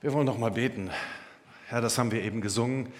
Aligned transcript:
Wir 0.00 0.12
wollen 0.12 0.26
noch 0.26 0.38
mal 0.38 0.52
beten. 0.52 0.92
Herr, 1.66 1.80
das 1.80 1.98
haben 1.98 2.12
wir 2.12 2.22
eben 2.22 2.40
gesungen. 2.40 2.92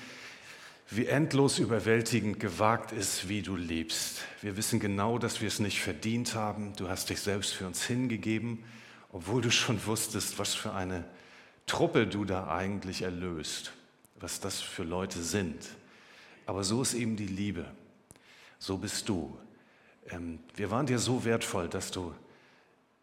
Wie 0.91 1.07
endlos 1.07 1.61
überwältigend 1.61 2.41
gewagt 2.41 2.91
ist, 2.91 3.29
wie 3.29 3.41
du 3.41 3.55
liebst. 3.55 4.23
Wir 4.43 4.57
wissen 4.57 4.81
genau, 4.81 5.17
dass 5.17 5.41
wir 5.41 5.47
es 5.47 5.61
nicht 5.61 5.81
verdient 5.81 6.35
haben. 6.35 6.73
Du 6.75 6.89
hast 6.89 7.09
dich 7.09 7.21
selbst 7.21 7.55
für 7.55 7.69
uns 7.69 7.85
hingegeben, 7.85 8.65
obwohl 9.13 9.41
du 9.43 9.53
schon 9.53 9.87
wusstest, 9.87 10.41
was 10.41 10.57
für 10.57 10.73
eine 10.73 11.05
Truppe 11.67 12.09
du 12.09 12.25
da 12.25 12.49
eigentlich 12.49 13.03
erlöst, 13.03 13.73
was 14.19 14.41
das 14.41 14.61
für 14.61 14.83
Leute 14.83 15.23
sind. 15.23 15.69
Aber 16.47 16.65
so 16.65 16.83
ist 16.83 16.95
eben 16.95 17.15
die 17.15 17.29
Liebe. 17.29 17.67
So 18.59 18.77
bist 18.77 19.09
du. 19.09 19.39
Ähm, 20.11 20.41
wir 20.57 20.73
waren 20.73 20.87
dir 20.87 20.99
so 20.99 21.25
wertvoll, 21.25 21.69
dass 21.69 21.93
du 21.93 22.13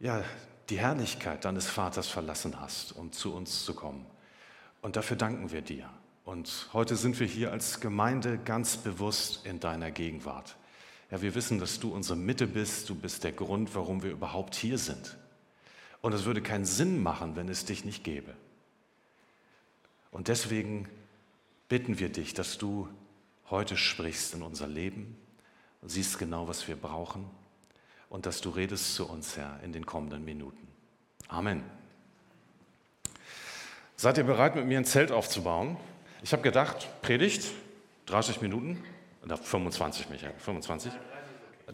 ja, 0.01 0.21
die 0.69 0.79
Herrlichkeit 0.79 1.45
deines 1.45 1.67
Vaters 1.67 2.07
verlassen 2.07 2.59
hast, 2.59 2.95
um 2.95 3.11
zu 3.11 3.33
uns 3.35 3.65
zu 3.65 3.73
kommen. 3.73 4.05
Und 4.81 4.95
dafür 4.95 5.17
danken 5.17 5.51
wir 5.51 5.61
dir. 5.61 5.89
Und 6.23 6.69
heute 6.73 6.95
sind 6.95 7.19
wir 7.19 7.27
hier 7.27 7.51
als 7.51 7.79
Gemeinde 7.79 8.39
ganz 8.39 8.77
bewusst 8.77 9.45
in 9.45 9.59
deiner 9.59 9.91
Gegenwart. 9.91 10.55
Ja, 11.11 11.21
wir 11.21 11.35
wissen, 11.35 11.59
dass 11.59 11.79
du 11.79 11.93
unsere 11.93 12.17
Mitte 12.17 12.47
bist. 12.47 12.89
Du 12.89 12.95
bist 12.95 13.23
der 13.23 13.31
Grund, 13.31 13.75
warum 13.75 14.01
wir 14.01 14.11
überhaupt 14.11 14.55
hier 14.55 14.79
sind. 14.79 15.17
Und 16.01 16.13
es 16.13 16.25
würde 16.25 16.41
keinen 16.41 16.65
Sinn 16.65 17.01
machen, 17.01 17.35
wenn 17.35 17.47
es 17.47 17.65
dich 17.65 17.85
nicht 17.85 18.03
gäbe. 18.03 18.33
Und 20.11 20.27
deswegen 20.27 20.87
bitten 21.67 21.99
wir 21.99 22.09
dich, 22.09 22.33
dass 22.33 22.57
du 22.57 22.87
heute 23.49 23.77
sprichst 23.77 24.33
in 24.33 24.41
unser 24.41 24.67
Leben 24.67 25.15
und 25.81 25.89
siehst 25.89 26.17
genau, 26.17 26.47
was 26.47 26.67
wir 26.67 26.75
brauchen 26.75 27.29
und 28.15 28.25
dass 28.25 28.39
du 28.39 28.49
redest 28.49 28.95
zu 28.95 29.09
uns, 29.09 29.35
Herr, 29.35 29.59
in 29.61 29.73
den 29.73 29.85
kommenden 29.85 30.23
Minuten. 30.23 30.65
Amen. 31.27 31.61
Seid 33.97 34.17
ihr 34.17 34.23
bereit, 34.23 34.55
mit 34.55 34.65
mir 34.65 34.77
ein 34.77 34.85
Zelt 34.85 35.11
aufzubauen? 35.11 35.75
Ich 36.23 36.31
habe 36.31 36.41
gedacht, 36.41 36.87
Predigt, 37.01 37.45
30 38.05 38.39
Minuten, 38.39 38.81
oder 39.21 39.35
25, 39.35 40.07
Michael, 40.09 40.33
25? 40.37 40.93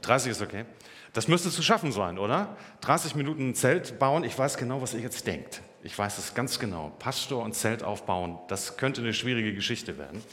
30 0.02 0.31
ist 0.31 0.42
okay. 0.42 0.66
Das 1.14 1.28
müsste 1.28 1.52
zu 1.52 1.62
schaffen 1.62 1.92
sein, 1.92 2.17
oder? 2.17 2.58
30 2.81 3.14
Minuten 3.14 3.50
ein 3.50 3.56
Zelt 3.56 4.00
bauen, 4.00 4.23
ich 4.23 4.36
weiß 4.36 4.58
genau, 4.58 4.81
was 4.81 4.95
ihr 4.95 5.02
jetzt 5.02 5.28
denkt. 5.28 5.62
Ich 5.84 5.95
weiß 5.95 6.17
es 6.17 6.34
ganz 6.34 6.58
genau. 6.58 6.92
Pastor 6.97 7.44
und 7.44 7.53
Zelt 7.53 7.84
aufbauen, 7.84 8.39
das 8.47 8.78
könnte 8.78 9.02
eine 9.02 9.14
schwierige 9.14 9.53
Geschichte 9.53 10.00
werden. 10.00 10.23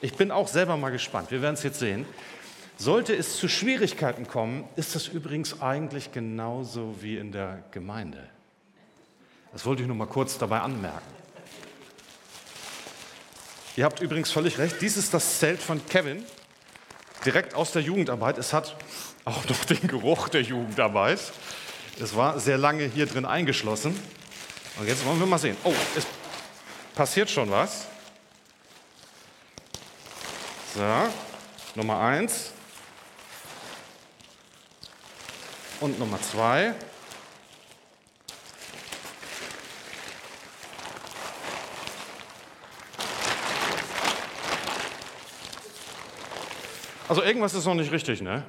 Ich 0.00 0.14
bin 0.14 0.30
auch 0.30 0.46
selber 0.46 0.76
mal 0.76 0.90
gespannt. 0.90 1.32
Wir 1.32 1.42
werden 1.42 1.54
es 1.54 1.64
jetzt 1.64 1.80
sehen. 1.80 2.06
Sollte 2.80 3.14
es 3.14 3.36
zu 3.36 3.46
Schwierigkeiten 3.46 4.26
kommen, 4.26 4.66
ist 4.74 4.94
das 4.94 5.06
übrigens 5.06 5.60
eigentlich 5.60 6.12
genauso 6.12 6.96
wie 7.02 7.18
in 7.18 7.30
der 7.30 7.62
Gemeinde. 7.72 8.26
Das 9.52 9.66
wollte 9.66 9.82
ich 9.82 9.86
nur 9.86 9.98
mal 9.98 10.06
kurz 10.06 10.38
dabei 10.38 10.60
anmerken. 10.60 11.04
Ihr 13.76 13.84
habt 13.84 14.00
übrigens 14.00 14.30
völlig 14.30 14.56
recht, 14.56 14.76
dies 14.80 14.96
ist 14.96 15.12
das 15.12 15.40
Zelt 15.40 15.60
von 15.60 15.86
Kevin, 15.88 16.24
direkt 17.26 17.54
aus 17.54 17.72
der 17.72 17.82
Jugendarbeit. 17.82 18.38
Es 18.38 18.54
hat 18.54 18.74
auch 19.26 19.44
noch 19.46 19.62
den 19.66 19.86
Geruch 19.86 20.30
der 20.30 20.40
Jugendarbeit. 20.40 21.20
Es 22.00 22.16
war 22.16 22.40
sehr 22.40 22.56
lange 22.56 22.84
hier 22.84 23.04
drin 23.04 23.26
eingeschlossen. 23.26 23.94
Und 24.78 24.88
jetzt 24.88 25.04
wollen 25.04 25.20
wir 25.20 25.26
mal 25.26 25.38
sehen. 25.38 25.58
Oh, 25.64 25.74
es 25.94 26.06
passiert 26.94 27.28
schon 27.28 27.50
was. 27.50 27.84
So, 30.74 30.80
Nummer 31.74 32.00
eins. 32.00 32.54
Und 35.80 35.98
Nummer 35.98 36.20
zwei. 36.20 36.74
Also 47.08 47.22
irgendwas 47.22 47.54
ist 47.54 47.64
noch 47.64 47.74
nicht 47.74 47.90
richtig, 47.90 48.20
ne? 48.20 48.44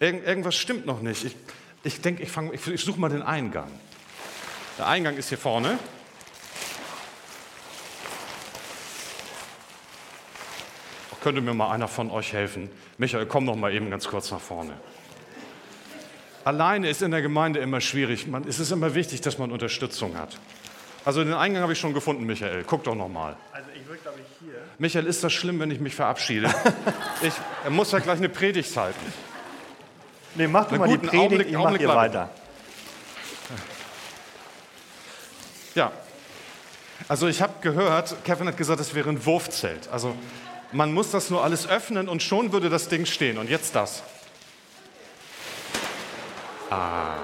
Irgend, 0.00 0.26
irgendwas 0.26 0.54
stimmt 0.54 0.86
noch 0.86 1.00
nicht. 1.00 1.24
Ich, 1.24 1.36
ich 1.82 2.00
denke, 2.00 2.22
ich, 2.22 2.36
ich, 2.52 2.66
ich 2.66 2.84
suche 2.84 3.00
mal 3.00 3.08
den 3.08 3.22
Eingang. 3.22 3.70
Der 4.76 4.86
Eingang 4.86 5.16
ist 5.16 5.28
hier 5.28 5.38
vorne. 5.38 5.78
Könnte 11.22 11.42
mir 11.42 11.52
mal 11.52 11.70
einer 11.70 11.86
von 11.86 12.10
euch 12.10 12.32
helfen? 12.32 12.70
Michael, 12.96 13.26
komm 13.26 13.44
noch 13.44 13.56
mal 13.56 13.74
eben 13.74 13.90
ganz 13.90 14.08
kurz 14.08 14.30
nach 14.30 14.40
vorne. 14.40 14.72
Alleine 16.44 16.88
ist 16.88 17.02
in 17.02 17.10
der 17.10 17.22
Gemeinde 17.22 17.60
immer 17.60 17.80
schwierig. 17.80 18.26
Man, 18.26 18.46
es 18.48 18.58
ist 18.58 18.70
immer 18.70 18.94
wichtig, 18.94 19.20
dass 19.20 19.38
man 19.38 19.50
Unterstützung 19.50 20.16
hat. 20.16 20.38
Also 21.04 21.24
den 21.24 21.32
Eingang 21.34 21.62
habe 21.62 21.72
ich 21.72 21.78
schon 21.78 21.94
gefunden, 21.94 22.24
Michael. 22.24 22.64
Guck 22.64 22.84
doch 22.84 22.94
noch 22.94 23.08
mal. 23.08 23.36
Also 23.52 23.68
ich 23.74 23.86
würde, 23.86 24.00
glaube 24.02 24.18
ich, 24.20 24.26
hier. 24.46 24.60
Michael, 24.78 25.06
ist 25.06 25.24
das 25.24 25.32
schlimm, 25.32 25.58
wenn 25.60 25.70
ich 25.70 25.80
mich 25.80 25.94
verabschiede? 25.94 26.48
ich 27.22 27.32
er 27.64 27.70
muss 27.70 27.92
ja 27.92 27.98
gleich 27.98 28.18
eine 28.18 28.28
Predigt 28.28 28.74
halten. 28.76 29.12
Nee, 30.34 30.46
mach 30.46 30.68
du 30.68 30.76
mal 30.76 30.88
die 30.88 30.98
Predigt, 30.98 31.14
Augenblick, 31.14 31.48
ich 31.48 31.56
mach 31.56 31.76
hier 31.76 31.88
weiter. 31.88 32.30
Ja, 35.74 35.92
also 37.08 37.26
ich 37.28 37.42
habe 37.42 37.54
gehört, 37.60 38.24
Kevin 38.24 38.48
hat 38.48 38.56
gesagt, 38.56 38.80
es 38.80 38.94
wäre 38.94 39.08
ein 39.08 39.24
Wurfzelt. 39.24 39.88
Also 39.90 40.14
man 40.72 40.92
muss 40.92 41.10
das 41.10 41.30
nur 41.30 41.42
alles 41.42 41.68
öffnen 41.68 42.08
und 42.08 42.22
schon 42.22 42.52
würde 42.52 42.68
das 42.70 42.88
Ding 42.88 43.06
stehen. 43.06 43.38
Und 43.38 43.50
jetzt 43.50 43.74
das. 43.74 44.02
Ah. 46.70 47.16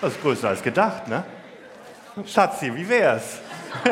Das 0.00 0.14
ist 0.14 0.22
größer 0.22 0.48
als 0.50 0.62
gedacht, 0.62 1.08
ne? 1.08 1.24
Schatzi, 2.24 2.72
wie 2.74 2.88
wär's? 2.88 3.40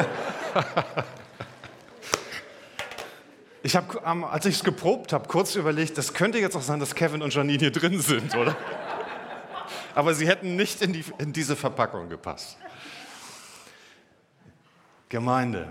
ich 3.64 3.74
habe, 3.74 4.00
ähm, 4.06 4.22
als 4.24 4.46
ich 4.46 4.54
es 4.54 4.64
geprobt 4.64 5.12
habe, 5.12 5.26
kurz 5.26 5.56
überlegt, 5.56 5.98
das 5.98 6.14
könnte 6.14 6.38
jetzt 6.38 6.56
auch 6.56 6.62
sein, 6.62 6.78
dass 6.78 6.94
Kevin 6.94 7.22
und 7.22 7.34
Janine 7.34 7.58
hier 7.58 7.72
drin 7.72 8.00
sind, 8.00 8.36
oder? 8.36 8.56
Aber 9.96 10.14
sie 10.14 10.28
hätten 10.28 10.54
nicht 10.54 10.82
in, 10.82 10.92
die, 10.92 11.04
in 11.18 11.32
diese 11.32 11.56
Verpackung 11.56 12.08
gepasst. 12.08 12.58
Gemeinde, 15.08 15.68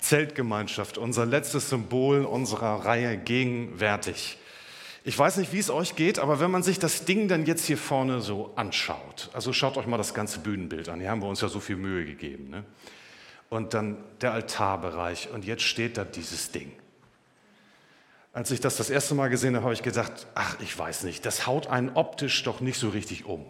Zeltgemeinschaft, 0.00 0.98
unser 0.98 1.26
letztes 1.26 1.70
Symbol 1.70 2.24
unserer 2.24 2.84
Reihe 2.84 3.16
gegenwärtig. 3.16 4.38
Ich 5.06 5.18
weiß 5.18 5.36
nicht, 5.36 5.52
wie 5.52 5.58
es 5.58 5.68
euch 5.68 5.96
geht, 5.96 6.18
aber 6.18 6.40
wenn 6.40 6.50
man 6.50 6.62
sich 6.62 6.78
das 6.78 7.04
Ding 7.04 7.28
dann 7.28 7.44
jetzt 7.44 7.66
hier 7.66 7.76
vorne 7.76 8.22
so 8.22 8.52
anschaut, 8.56 9.28
also 9.34 9.52
schaut 9.52 9.76
euch 9.76 9.86
mal 9.86 9.98
das 9.98 10.14
ganze 10.14 10.38
Bühnenbild 10.38 10.88
an, 10.88 10.98
hier 10.98 11.10
haben 11.10 11.20
wir 11.20 11.28
uns 11.28 11.42
ja 11.42 11.48
so 11.48 11.60
viel 11.60 11.76
Mühe 11.76 12.06
gegeben. 12.06 12.48
Ne? 12.48 12.64
Und 13.50 13.74
dann 13.74 13.98
der 14.22 14.32
Altarbereich 14.32 15.28
und 15.30 15.44
jetzt 15.44 15.62
steht 15.62 15.98
da 15.98 16.04
dieses 16.04 16.52
Ding. 16.52 16.72
Als 18.32 18.50
ich 18.50 18.60
das 18.60 18.78
das 18.78 18.88
erste 18.88 19.14
Mal 19.14 19.28
gesehen 19.28 19.54
habe, 19.54 19.64
habe 19.64 19.74
ich 19.74 19.82
gedacht, 19.82 20.26
ach, 20.34 20.56
ich 20.60 20.76
weiß 20.76 21.02
nicht, 21.04 21.26
das 21.26 21.46
haut 21.46 21.66
einen 21.66 21.90
optisch 21.90 22.42
doch 22.42 22.60
nicht 22.60 22.78
so 22.78 22.88
richtig 22.88 23.26
um. 23.26 23.44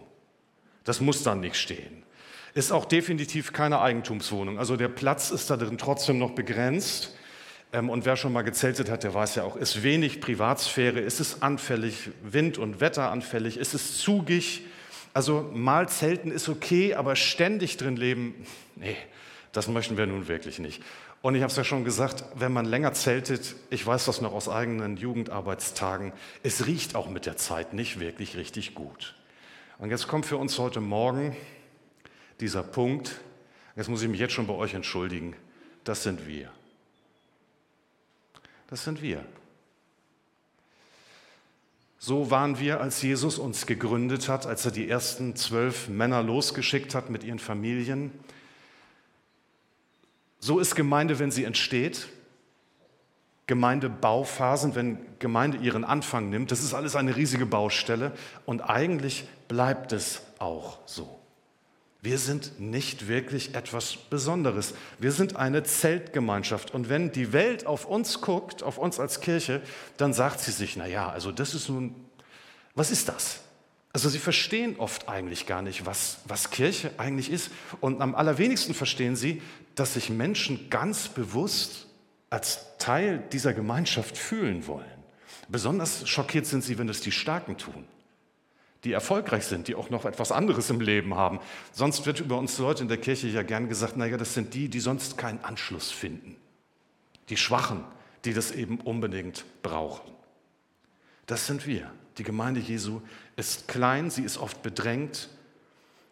Das 0.82 1.00
muss 1.00 1.22
dann 1.22 1.38
nicht 1.38 1.54
stehen. 1.56 2.02
Ist 2.54 2.72
auch 2.72 2.84
definitiv 2.84 3.52
keine 3.52 3.80
Eigentumswohnung. 3.80 4.58
Also 4.58 4.76
der 4.76 4.88
Platz 4.88 5.30
ist 5.30 5.50
da 5.50 5.56
drin 5.56 5.78
trotzdem 5.78 6.18
noch 6.18 6.32
begrenzt. 6.32 7.14
Ähm, 7.74 7.90
und 7.90 8.06
wer 8.06 8.16
schon 8.16 8.32
mal 8.32 8.42
gezeltet 8.42 8.88
hat, 8.88 9.02
der 9.02 9.12
weiß 9.12 9.34
ja 9.34 9.42
auch, 9.42 9.56
ist 9.56 9.82
wenig 9.82 10.20
Privatsphäre, 10.20 11.00
ist 11.00 11.18
es 11.18 11.42
anfällig, 11.42 12.10
Wind- 12.22 12.56
und 12.56 12.80
Wetteranfällig, 12.80 13.58
ist 13.58 13.74
es 13.74 13.98
zugig. 13.98 14.62
Also 15.12 15.50
mal 15.52 15.88
zelten 15.88 16.30
ist 16.30 16.48
okay, 16.48 16.94
aber 16.94 17.16
ständig 17.16 17.76
drin 17.76 17.96
leben, 17.96 18.46
nee, 18.76 18.96
das 19.52 19.66
möchten 19.68 19.96
wir 19.96 20.06
nun 20.06 20.28
wirklich 20.28 20.60
nicht. 20.60 20.82
Und 21.20 21.34
ich 21.34 21.42
habe 21.42 21.50
es 21.50 21.56
ja 21.56 21.64
schon 21.64 21.84
gesagt, 21.84 22.24
wenn 22.36 22.52
man 22.52 22.64
länger 22.64 22.92
zeltet, 22.92 23.56
ich 23.70 23.84
weiß 23.84 24.04
das 24.04 24.20
noch 24.20 24.34
aus 24.34 24.48
eigenen 24.48 24.96
Jugendarbeitstagen, 24.96 26.12
es 26.42 26.66
riecht 26.66 26.94
auch 26.94 27.08
mit 27.08 27.26
der 27.26 27.36
Zeit 27.36 27.72
nicht 27.72 27.98
wirklich 27.98 28.36
richtig 28.36 28.74
gut. 28.74 29.14
Und 29.78 29.90
jetzt 29.90 30.06
kommt 30.06 30.26
für 30.26 30.36
uns 30.36 30.58
heute 30.58 30.80
Morgen 30.80 31.36
dieser 32.40 32.62
Punkt, 32.62 33.20
jetzt 33.74 33.88
muss 33.88 34.02
ich 34.02 34.08
mich 34.08 34.20
jetzt 34.20 34.34
schon 34.34 34.46
bei 34.46 34.54
euch 34.54 34.74
entschuldigen, 34.74 35.34
das 35.82 36.02
sind 36.04 36.28
wir. 36.28 36.50
Das 38.68 38.84
sind 38.84 39.02
wir. 39.02 39.24
So 41.98 42.30
waren 42.30 42.58
wir, 42.58 42.80
als 42.80 43.00
Jesus 43.00 43.38
uns 43.38 43.64
gegründet 43.64 44.28
hat, 44.28 44.46
als 44.46 44.64
er 44.66 44.70
die 44.70 44.88
ersten 44.88 45.36
zwölf 45.36 45.88
Männer 45.88 46.22
losgeschickt 46.22 46.94
hat 46.94 47.08
mit 47.08 47.24
ihren 47.24 47.38
Familien. 47.38 48.10
So 50.38 50.58
ist 50.58 50.74
Gemeinde, 50.74 51.18
wenn 51.18 51.30
sie 51.30 51.44
entsteht. 51.44 52.08
Gemeindebauphasen, 53.46 54.74
wenn 54.74 54.98
Gemeinde 55.18 55.58
ihren 55.58 55.84
Anfang 55.84 56.28
nimmt. 56.28 56.50
Das 56.50 56.62
ist 56.62 56.74
alles 56.74 56.96
eine 56.96 57.16
riesige 57.16 57.46
Baustelle 57.46 58.12
und 58.44 58.60
eigentlich 58.60 59.26
bleibt 59.48 59.92
es 59.92 60.20
auch 60.38 60.78
so. 60.86 61.23
Wir 62.04 62.18
sind 62.18 62.60
nicht 62.60 63.08
wirklich 63.08 63.54
etwas 63.54 63.96
Besonderes. 63.96 64.74
Wir 64.98 65.10
sind 65.10 65.36
eine 65.36 65.62
Zeltgemeinschaft. 65.62 66.74
Und 66.74 66.90
wenn 66.90 67.12
die 67.12 67.32
Welt 67.32 67.64
auf 67.64 67.86
uns 67.86 68.20
guckt, 68.20 68.62
auf 68.62 68.76
uns 68.76 69.00
als 69.00 69.22
Kirche, 69.22 69.62
dann 69.96 70.12
sagt 70.12 70.40
sie 70.40 70.50
sich, 70.50 70.76
na 70.76 70.86
ja, 70.86 71.08
also 71.08 71.32
das 71.32 71.54
ist 71.54 71.70
nun, 71.70 71.94
was 72.74 72.90
ist 72.90 73.08
das? 73.08 73.40
Also 73.94 74.10
sie 74.10 74.18
verstehen 74.18 74.76
oft 74.76 75.08
eigentlich 75.08 75.46
gar 75.46 75.62
nicht, 75.62 75.86
was, 75.86 76.18
was 76.26 76.50
Kirche 76.50 76.90
eigentlich 76.98 77.30
ist. 77.30 77.50
Und 77.80 78.02
am 78.02 78.14
allerwenigsten 78.14 78.74
verstehen 78.74 79.16
sie, 79.16 79.40
dass 79.74 79.94
sich 79.94 80.10
Menschen 80.10 80.68
ganz 80.68 81.08
bewusst 81.08 81.86
als 82.28 82.76
Teil 82.76 83.24
dieser 83.32 83.54
Gemeinschaft 83.54 84.18
fühlen 84.18 84.66
wollen. 84.66 84.84
Besonders 85.48 86.06
schockiert 86.06 86.44
sind 86.44 86.64
sie, 86.64 86.76
wenn 86.76 86.90
es 86.90 87.00
die 87.00 87.12
Starken 87.12 87.56
tun, 87.56 87.86
die 88.84 88.92
erfolgreich 88.92 89.44
sind, 89.44 89.68
die 89.68 89.74
auch 89.74 89.90
noch 89.90 90.04
etwas 90.04 90.30
anderes 90.30 90.70
im 90.70 90.80
Leben 90.80 91.14
haben. 91.14 91.40
Sonst 91.72 92.06
wird 92.06 92.20
über 92.20 92.38
uns 92.38 92.58
Leute 92.58 92.82
in 92.82 92.88
der 92.88 92.98
Kirche 92.98 93.28
ja 93.28 93.42
gern 93.42 93.68
gesagt, 93.68 93.96
naja, 93.96 94.16
das 94.16 94.34
sind 94.34 94.54
die, 94.54 94.68
die 94.68 94.80
sonst 94.80 95.18
keinen 95.18 95.42
Anschluss 95.42 95.90
finden. 95.90 96.36
Die 97.30 97.36
Schwachen, 97.36 97.84
die 98.24 98.34
das 98.34 98.52
eben 98.52 98.80
unbedingt 98.80 99.44
brauchen. 99.62 100.12
Das 101.26 101.46
sind 101.46 101.66
wir. 101.66 101.90
Die 102.18 102.22
Gemeinde 102.22 102.60
Jesu 102.60 103.00
ist 103.36 103.66
klein, 103.66 104.10
sie 104.10 104.22
ist 104.22 104.38
oft 104.38 104.62
bedrängt, 104.62 105.28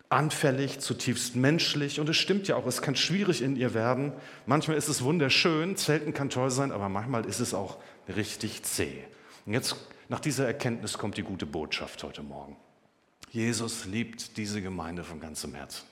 anfällig, 0.09 0.81
zutiefst 0.81 1.37
menschlich 1.37 2.01
und 2.01 2.09
es 2.09 2.17
stimmt 2.17 2.49
ja 2.49 2.57
auch, 2.57 2.67
es 2.67 2.83
kann 2.83 2.97
schwierig 2.97 3.41
in 3.41 3.57
ihr 3.57 3.73
werden. 3.73 4.13
Manchmal 4.47 4.77
ist 4.77 4.89
es 4.89 5.03
wunderschön, 5.03 5.77
Zelten 5.77 6.13
kann 6.13 6.29
toll 6.29 6.51
sein, 6.51 6.73
aber 6.73 6.89
manchmal 6.89 7.25
ist 7.25 7.41
es 7.41 7.55
auch 7.55 7.79
richtig 8.09 8.63
zäh. 8.63 9.05
Und 9.47 9.55
jetzt 9.55 9.77
nach 10.09 10.21
dieser 10.21 10.47
Erkenntnis 10.47 10.99
kommt 10.99 11.17
die 11.17 11.23
gute 11.23 11.47
Botschaft 11.47 12.03
heute 12.03 12.23
Morgen. 12.23 12.57
Jesus 13.33 13.87
liebt 13.87 14.37
diese 14.37 14.61
Gemeinde 14.61 15.05
von 15.05 15.19
ganzem 15.19 15.55
Herzen. 15.55 15.87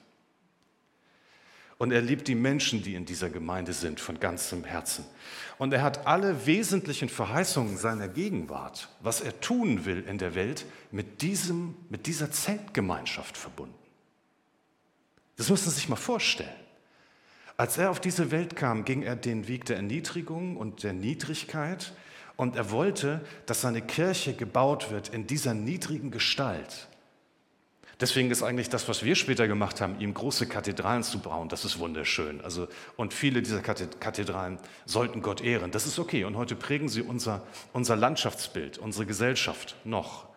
Und 1.79 1.91
er 1.91 2.03
liebt 2.03 2.29
die 2.29 2.35
Menschen, 2.35 2.83
die 2.83 2.95
in 2.95 3.07
dieser 3.07 3.31
Gemeinde 3.31 3.73
sind, 3.73 3.99
von 3.99 4.21
ganzem 4.21 4.65
Herzen. 4.65 5.07
Und 5.57 5.73
er 5.73 5.83
hat 5.83 6.07
alle 6.07 6.45
wesentlichen 6.45 7.09
Verheißungen 7.09 7.79
seiner 7.79 8.09
Gegenwart, 8.09 8.91
was 9.01 9.23
er 9.23 9.41
tun 9.41 9.87
will 9.87 10.05
in 10.07 10.19
der 10.19 10.35
Welt, 10.35 10.67
mit, 10.91 11.23
diesem, 11.23 11.75
mit 11.89 12.07
dieser 12.07 12.31
Zeltgemeinschaft 12.31 13.39
verbunden. 13.39 13.73
Das 15.39 15.49
müssen 15.49 15.71
Sie 15.71 15.77
sich 15.77 15.89
mal 15.89 15.97
vorstellen. 15.97 16.51
Als 17.57 17.79
er 17.79 17.91
auf 17.91 18.01
diese 18.01 18.31
Welt 18.31 18.55
kam, 18.55 18.85
ging 18.85 19.01
er 19.01 19.17
den 19.17 19.49
Weg 19.49 19.65
der 19.65 19.77
Erniedrigung 19.77 20.59
und 20.59 20.83
der 20.83 20.93
Niedrigkeit 20.93 21.95
und 22.37 22.57
er 22.57 22.71
wollte, 22.71 23.25
dass 23.47 23.63
seine 23.63 23.81
Kirche 23.81 24.35
gebaut 24.35 24.91
wird 24.91 25.09
in 25.09 25.27
dieser 25.27 25.55
niedrigen 25.55 26.11
Gestalt. 26.11 26.90
Deswegen 28.01 28.31
ist 28.31 28.43
eigentlich 28.43 28.71
das, 28.71 28.89
was 28.89 29.05
wir 29.05 29.15
später 29.15 29.47
gemacht 29.47 29.81
haben, 29.81 30.01
ihm 30.01 30.15
große 30.15 30.47
Kathedralen 30.47 31.03
zu 31.03 31.19
bauen, 31.19 31.51
das 31.51 31.67
ist 31.67 31.79
wunderschön. 31.79 32.41
Also, 32.41 32.67
und 32.97 33.13
viele 33.13 33.43
dieser 33.43 33.61
Kathedralen 33.61 34.59
sollten 34.87 35.21
Gott 35.21 35.43
ehren. 35.43 35.71
Das 35.71 35.87
ist 35.87 35.99
okay. 35.99 36.25
Und 36.25 36.37
heute 36.37 36.57
prägen 36.57 36.89
sie 36.89 37.03
unser, 37.03 37.43
unser 37.75 37.97
Landschaftsbild, 37.97 38.79
unsere 38.79 39.05
Gesellschaft 39.05 39.77
noch. 39.85 40.31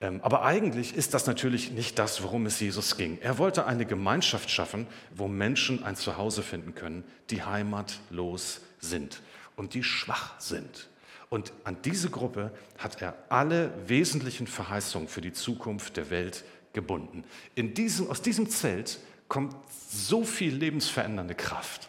Ähm, 0.00 0.20
aber 0.22 0.42
eigentlich 0.42 0.94
ist 0.94 1.14
das 1.14 1.26
natürlich 1.26 1.70
nicht 1.70 1.98
das, 1.98 2.22
worum 2.22 2.46
es 2.46 2.60
Jesus 2.60 2.96
ging. 2.96 3.18
Er 3.20 3.38
wollte 3.38 3.66
eine 3.66 3.84
Gemeinschaft 3.86 4.50
schaffen, 4.50 4.86
wo 5.14 5.28
Menschen 5.28 5.84
ein 5.84 5.96
Zuhause 5.96 6.42
finden 6.42 6.74
können, 6.74 7.04
die 7.30 7.42
heimatlos 7.42 8.60
sind 8.78 9.20
und 9.56 9.74
die 9.74 9.82
schwach 9.82 10.38
sind. 10.38 10.88
Und 11.28 11.52
an 11.64 11.76
diese 11.84 12.10
Gruppe 12.10 12.52
hat 12.78 13.02
er 13.02 13.16
alle 13.28 13.72
wesentlichen 13.88 14.46
Verheißungen 14.46 15.08
für 15.08 15.20
die 15.20 15.32
Zukunft 15.32 15.96
der 15.96 16.10
Welt 16.10 16.44
gebunden. 16.72 17.24
In 17.54 17.74
diesem, 17.74 18.08
aus 18.10 18.22
diesem 18.22 18.48
Zelt 18.48 19.00
kommt 19.28 19.56
so 19.90 20.24
viel 20.24 20.54
lebensverändernde 20.54 21.34
Kraft. 21.34 21.88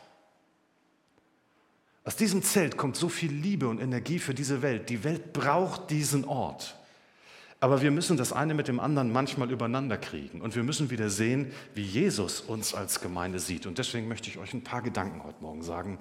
Aus 2.04 2.16
diesem 2.16 2.42
Zelt 2.42 2.78
kommt 2.78 2.95
so 2.95 3.10
viel 3.10 3.31
Liebe 3.31 3.68
und 3.68 3.80
Energie 3.80 4.18
für 4.18 4.34
diese 4.34 4.62
Welt. 4.62 4.89
Die 4.89 5.04
Welt 5.04 5.34
braucht 5.34 5.92
diesen 5.92 6.24
Ort. 6.24 6.75
Aber 7.60 7.81
wir 7.81 7.92
müssen 7.92 8.18
das 8.18 8.31
eine 8.31 8.54
mit 8.54 8.68
dem 8.68 8.80
anderen 8.80 9.12
manchmal 9.12 9.51
übereinander 9.51 9.98
kriegen. 9.98 10.42
Und 10.42 10.56
wir 10.56 10.63
müssen 10.63 10.90
wieder 10.90 11.10
sehen, 11.10 11.51
wie 11.74 11.81
Jesus 11.83 12.40
uns 12.40 12.74
als 12.74 13.01
Gemeinde 13.01 13.40
sieht. 13.40 13.66
Und 13.66 13.78
deswegen 13.78 14.07
möchte 14.07 14.30
ich 14.30 14.38
euch 14.38 14.54
ein 14.54 14.63
paar 14.63 14.81
Gedanken 14.81 15.24
heute 15.24 15.42
Morgen 15.42 15.63
sagen, 15.63 16.00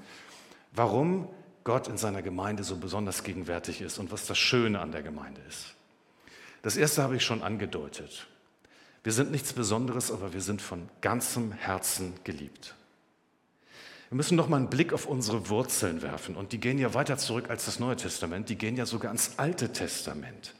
warum 0.73 1.29
Gott 1.67 1.89
in 1.89 1.97
seiner 1.99 2.23
Gemeinde 2.23 2.63
so 2.63 2.77
besonders 2.77 3.25
gegenwärtig 3.25 3.81
ist 3.81 3.99
und 3.99 4.13
was 4.13 4.25
das 4.25 4.39
Schöne 4.39 4.79
an 4.79 4.93
der 4.93 5.03
Gemeinde 5.03 5.41
ist. 5.49 5.75
Das 6.63 6.77
erste 6.77 7.03
habe 7.03 7.17
ich 7.17 7.25
schon 7.25 7.43
angedeutet. 7.43 8.29
Wir 9.03 9.13
sind 9.13 9.33
nichts 9.33 9.53
Besonderes, 9.53 10.13
aber 10.13 10.33
wir 10.33 10.41
sind 10.41 10.63
von 10.63 10.89
ganzem 11.01 11.51
Herzen 11.51 12.15
geliebt. 12.23 12.77
Wir 14.11 14.17
müssen 14.17 14.37
noch 14.37 14.49
mal 14.49 14.59
einen 14.59 14.71
Blick 14.71 14.93
auf 14.93 15.07
unsere 15.07 15.49
Wurzeln 15.49 16.03
werfen 16.03 16.37
und 16.37 16.53
die 16.53 16.61
gehen 16.61 16.79
ja 16.79 16.95
weiter 16.95 17.19
zurück 17.19 17.51
als 17.51 17.65
das 17.65 17.81
Neue 17.81 17.97
Testament, 17.97 18.49
die 18.49 18.57
gehen 18.57 18.77
ja 18.77 18.87
sogar 18.87 19.09
ans 19.09 19.33
Alte 19.37 19.73
Testament. 19.73 20.55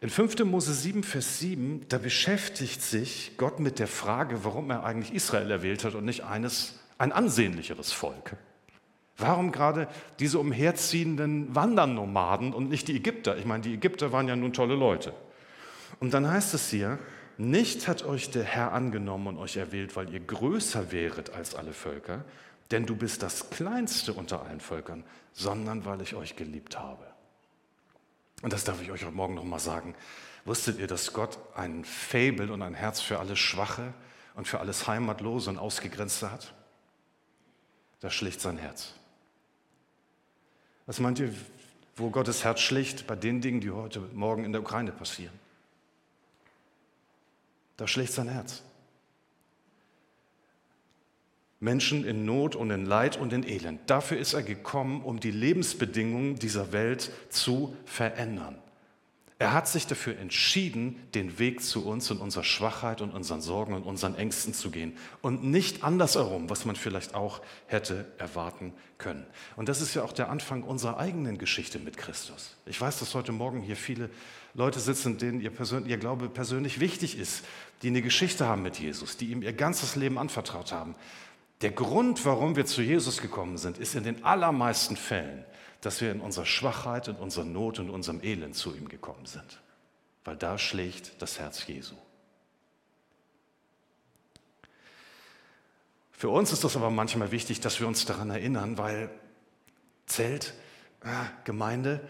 In 0.00 0.08
5. 0.08 0.44
Mose 0.46 0.72
7, 0.72 1.02
Vers 1.02 1.40
7, 1.40 1.84
da 1.90 1.98
beschäftigt 1.98 2.80
sich 2.80 3.32
Gott 3.36 3.60
mit 3.60 3.78
der 3.78 3.86
Frage, 3.86 4.44
warum 4.44 4.70
er 4.70 4.82
eigentlich 4.84 5.12
Israel 5.12 5.50
erwählt 5.50 5.84
hat 5.84 5.94
und 5.94 6.06
nicht 6.06 6.24
eines, 6.24 6.78
ein 6.96 7.12
ansehnlicheres 7.12 7.92
Volk. 7.92 8.38
Warum 9.18 9.50
gerade 9.50 9.88
diese 10.18 10.38
umherziehenden 10.38 11.54
Wandernomaden 11.54 12.52
und 12.52 12.68
nicht 12.68 12.88
die 12.88 12.96
Ägypter? 12.96 13.38
Ich 13.38 13.46
meine, 13.46 13.62
die 13.62 13.74
Ägypter 13.74 14.12
waren 14.12 14.28
ja 14.28 14.36
nun 14.36 14.52
tolle 14.52 14.74
Leute. 14.74 15.14
Und 16.00 16.12
dann 16.12 16.30
heißt 16.30 16.52
es 16.52 16.68
hier, 16.68 16.98
nicht 17.38 17.88
hat 17.88 18.04
euch 18.04 18.30
der 18.30 18.44
Herr 18.44 18.72
angenommen 18.72 19.28
und 19.28 19.38
euch 19.38 19.56
erwählt, 19.56 19.96
weil 19.96 20.12
ihr 20.12 20.20
größer 20.20 20.92
wäret 20.92 21.30
als 21.30 21.54
alle 21.54 21.72
Völker, 21.72 22.24
denn 22.70 22.84
du 22.84 22.96
bist 22.96 23.22
das 23.22 23.50
kleinste 23.50 24.12
unter 24.12 24.42
allen 24.42 24.60
Völkern, 24.60 25.04
sondern 25.32 25.84
weil 25.84 26.00
ich 26.00 26.14
euch 26.14 26.36
geliebt 26.36 26.78
habe. 26.78 27.06
Und 28.42 28.52
das 28.52 28.64
darf 28.64 28.82
ich 28.82 28.90
euch 28.90 29.04
heute 29.04 29.14
Morgen 29.14 29.34
nochmal 29.34 29.60
sagen. 29.60 29.94
Wusstet 30.44 30.78
ihr, 30.78 30.86
dass 30.86 31.12
Gott 31.12 31.38
ein 31.54 31.84
Fabel 31.84 32.50
und 32.50 32.62
ein 32.62 32.74
Herz 32.74 33.00
für 33.00 33.18
alles 33.18 33.38
Schwache 33.38 33.94
und 34.34 34.46
für 34.46 34.60
alles 34.60 34.86
Heimatlose 34.86 35.50
und 35.50 35.58
Ausgegrenzte 35.58 36.30
hat? 36.30 36.54
Das 38.00 38.14
schlicht 38.14 38.40
sein 38.40 38.58
Herz. 38.58 38.94
Was 40.86 41.00
meint 41.00 41.18
ihr, 41.18 41.32
wo 41.96 42.10
Gottes 42.10 42.44
Herz 42.44 42.60
schlicht 42.60 43.06
bei 43.06 43.16
den 43.16 43.40
Dingen, 43.40 43.60
die 43.60 43.70
heute 43.70 44.00
Morgen 44.12 44.44
in 44.44 44.52
der 44.52 44.60
Ukraine 44.60 44.92
passieren? 44.92 45.34
Da 47.76 47.86
schlicht 47.86 48.12
sein 48.12 48.28
Herz. 48.28 48.62
Menschen 51.58 52.04
in 52.04 52.24
Not 52.24 52.54
und 52.54 52.70
in 52.70 52.86
Leid 52.86 53.16
und 53.16 53.32
in 53.32 53.42
Elend. 53.42 53.80
Dafür 53.86 54.18
ist 54.18 54.34
er 54.34 54.42
gekommen, 54.42 55.02
um 55.02 55.20
die 55.20 55.30
Lebensbedingungen 55.30 56.36
dieser 56.36 56.72
Welt 56.72 57.10
zu 57.30 57.74
verändern. 57.86 58.56
Er 59.38 59.52
hat 59.52 59.68
sich 59.68 59.86
dafür 59.86 60.18
entschieden, 60.18 60.98
den 61.14 61.38
Weg 61.38 61.62
zu 61.62 61.86
uns 61.86 62.10
und 62.10 62.22
unserer 62.22 62.44
Schwachheit 62.44 63.02
und 63.02 63.10
unseren 63.10 63.42
Sorgen 63.42 63.74
und 63.74 63.82
unseren 63.82 64.14
Ängsten 64.14 64.54
zu 64.54 64.70
gehen 64.70 64.96
und 65.20 65.44
nicht 65.44 65.84
andersherum, 65.84 66.48
was 66.48 66.64
man 66.64 66.74
vielleicht 66.74 67.14
auch 67.14 67.42
hätte 67.66 68.10
erwarten 68.16 68.72
können. 68.96 69.26
Und 69.54 69.68
das 69.68 69.82
ist 69.82 69.94
ja 69.94 70.02
auch 70.04 70.12
der 70.12 70.30
Anfang 70.30 70.62
unserer 70.62 70.96
eigenen 70.96 71.36
Geschichte 71.36 71.78
mit 71.78 71.98
Christus. 71.98 72.56
Ich 72.64 72.80
weiß, 72.80 72.98
dass 72.98 73.14
heute 73.14 73.32
Morgen 73.32 73.60
hier 73.60 73.76
viele 73.76 74.08
Leute 74.54 74.80
sitzen, 74.80 75.18
denen 75.18 75.42
ihr, 75.42 75.52
ihr 75.84 75.98
Glaube 75.98 76.30
persönlich 76.30 76.80
wichtig 76.80 77.18
ist, 77.18 77.44
die 77.82 77.88
eine 77.88 78.00
Geschichte 78.00 78.46
haben 78.46 78.62
mit 78.62 78.78
Jesus, 78.78 79.18
die 79.18 79.26
ihm 79.26 79.42
ihr 79.42 79.52
ganzes 79.52 79.96
Leben 79.96 80.16
anvertraut 80.16 80.72
haben. 80.72 80.94
Der 81.60 81.72
Grund, 81.72 82.24
warum 82.24 82.56
wir 82.56 82.64
zu 82.64 82.80
Jesus 82.80 83.20
gekommen 83.20 83.58
sind, 83.58 83.76
ist 83.76 83.94
in 83.94 84.04
den 84.04 84.24
allermeisten 84.24 84.96
Fällen, 84.96 85.44
dass 85.80 86.00
wir 86.00 86.12
in 86.12 86.20
unserer 86.20 86.46
Schwachheit, 86.46 87.08
in 87.08 87.16
unserer 87.16 87.44
Not 87.44 87.78
und 87.78 87.90
unserem 87.90 88.22
Elend 88.22 88.54
zu 88.54 88.74
ihm 88.74 88.88
gekommen 88.88 89.26
sind. 89.26 89.60
Weil 90.24 90.36
da 90.36 90.58
schlägt 90.58 91.20
das 91.22 91.38
Herz 91.38 91.66
Jesu. 91.66 91.94
Für 96.12 96.30
uns 96.30 96.52
ist 96.52 96.64
das 96.64 96.76
aber 96.76 96.90
manchmal 96.90 97.30
wichtig, 97.30 97.60
dass 97.60 97.78
wir 97.78 97.86
uns 97.86 98.06
daran 98.06 98.30
erinnern, 98.30 98.78
weil 98.78 99.10
Zelt, 100.06 100.54
ah, 101.02 101.26
Gemeinde, 101.44 102.00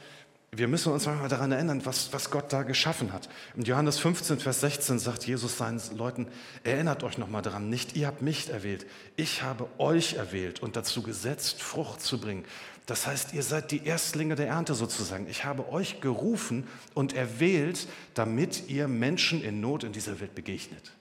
wir 0.52 0.68
müssen 0.68 0.92
uns 0.92 1.06
manchmal 1.06 1.28
daran 1.28 1.52
erinnern, 1.52 1.85
was, 1.85 2.12
was 2.12 2.30
Gott 2.30 2.52
da 2.52 2.62
geschaffen 2.62 3.12
hat. 3.12 3.28
Im 3.56 3.64
Johannes 3.64 3.99
15, 3.99 4.38
Vers 4.38 4.61
16 4.61 4.99
sagt 4.99 5.26
Jesus 5.26 5.58
seinen 5.58 5.80
Leuten, 5.96 6.28
erinnert 6.62 7.02
euch 7.02 7.18
nochmal 7.18 7.42
daran, 7.42 7.68
nicht 7.68 7.96
ihr 7.96 8.06
habt 8.06 8.23
mich 8.23 8.49
erwählt, 8.49 8.87
ich 9.16 9.42
habe 9.42 9.68
euch 9.78 10.14
erwählt 10.14 10.61
und 10.62 10.76
dazu 10.76 11.02
gesetzt, 11.02 11.61
Frucht 11.61 12.00
zu 12.00 12.20
bringen. 12.20 12.44
Das 12.86 13.06
heißt, 13.06 13.34
ihr 13.34 13.42
seid 13.42 13.72
die 13.72 13.84
Erstlinge 13.84 14.36
der 14.36 14.46
Ernte 14.46 14.74
sozusagen. 14.74 15.26
Ich 15.28 15.44
habe 15.44 15.70
euch 15.72 16.00
gerufen 16.00 16.68
und 16.94 17.14
erwählt, 17.14 17.88
damit 18.14 18.68
ihr 18.68 18.86
Menschen 18.86 19.42
in 19.42 19.60
Not 19.60 19.82
in 19.82 19.92
dieser 19.92 20.20
Welt 20.20 20.36
begegnet. 20.36 20.92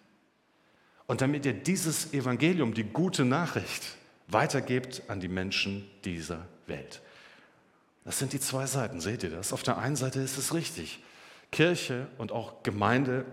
Und 1.06 1.22
damit 1.22 1.46
ihr 1.46 1.54
dieses 1.54 2.12
Evangelium, 2.12 2.74
die 2.74 2.84
gute 2.84 3.24
Nachricht, 3.24 3.96
weitergebt 4.28 5.04
an 5.08 5.20
die 5.20 5.28
Menschen 5.28 5.88
dieser 6.04 6.48
Welt. 6.66 7.02
Das 8.04 8.18
sind 8.18 8.34
die 8.34 8.40
zwei 8.40 8.66
Seiten, 8.66 9.00
seht 9.00 9.22
ihr 9.22 9.30
das? 9.30 9.54
Auf 9.54 9.62
der 9.62 9.78
einen 9.78 9.96
Seite 9.96 10.20
ist 10.20 10.38
es 10.40 10.56
richtig. 10.56 11.04
Kirche 11.52 12.08
und 12.18 12.32
auch 12.32 12.64
Gemeinde, 12.64 13.26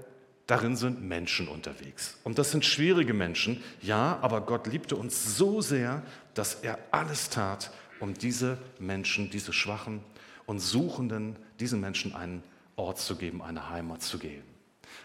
darin 0.46 0.76
sind 0.76 1.02
Menschen 1.02 1.48
unterwegs. 1.48 2.18
Und 2.24 2.38
das 2.38 2.50
sind 2.50 2.64
schwierige 2.64 3.14
Menschen, 3.14 3.62
ja, 3.80 4.18
aber 4.20 4.42
Gott 4.42 4.66
liebte 4.66 4.96
uns 4.96 5.36
so 5.36 5.62
sehr, 5.62 6.02
dass 6.34 6.56
er 6.56 6.78
alles 6.90 7.30
tat, 7.30 7.70
um 8.02 8.14
diese 8.14 8.58
Menschen, 8.80 9.30
diese 9.30 9.52
Schwachen 9.52 10.00
und 10.44 10.58
Suchenden, 10.58 11.36
diesen 11.60 11.80
Menschen 11.80 12.14
einen 12.14 12.42
Ort 12.74 12.98
zu 12.98 13.14
geben, 13.14 13.40
eine 13.40 13.70
Heimat 13.70 14.02
zu 14.02 14.18
geben. 14.18 14.42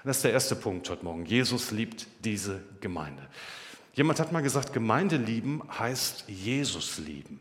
das 0.04 0.18
ist 0.18 0.24
der 0.24 0.34
erste 0.34 0.56
Punkt 0.56 0.90
heute 0.90 1.06
Morgen. 1.06 1.24
Jesus 1.26 1.70
liebt 1.70 2.08
diese 2.24 2.64
Gemeinde. 2.82 3.22
Jemand 3.94 4.20
hat 4.20 4.32
mal 4.32 4.42
gesagt, 4.42 4.74
Gemeinde 4.74 5.18
lieben 5.18 5.62
heißt 5.78 6.26
Jesus 6.28 6.98
lieben. 6.98 7.40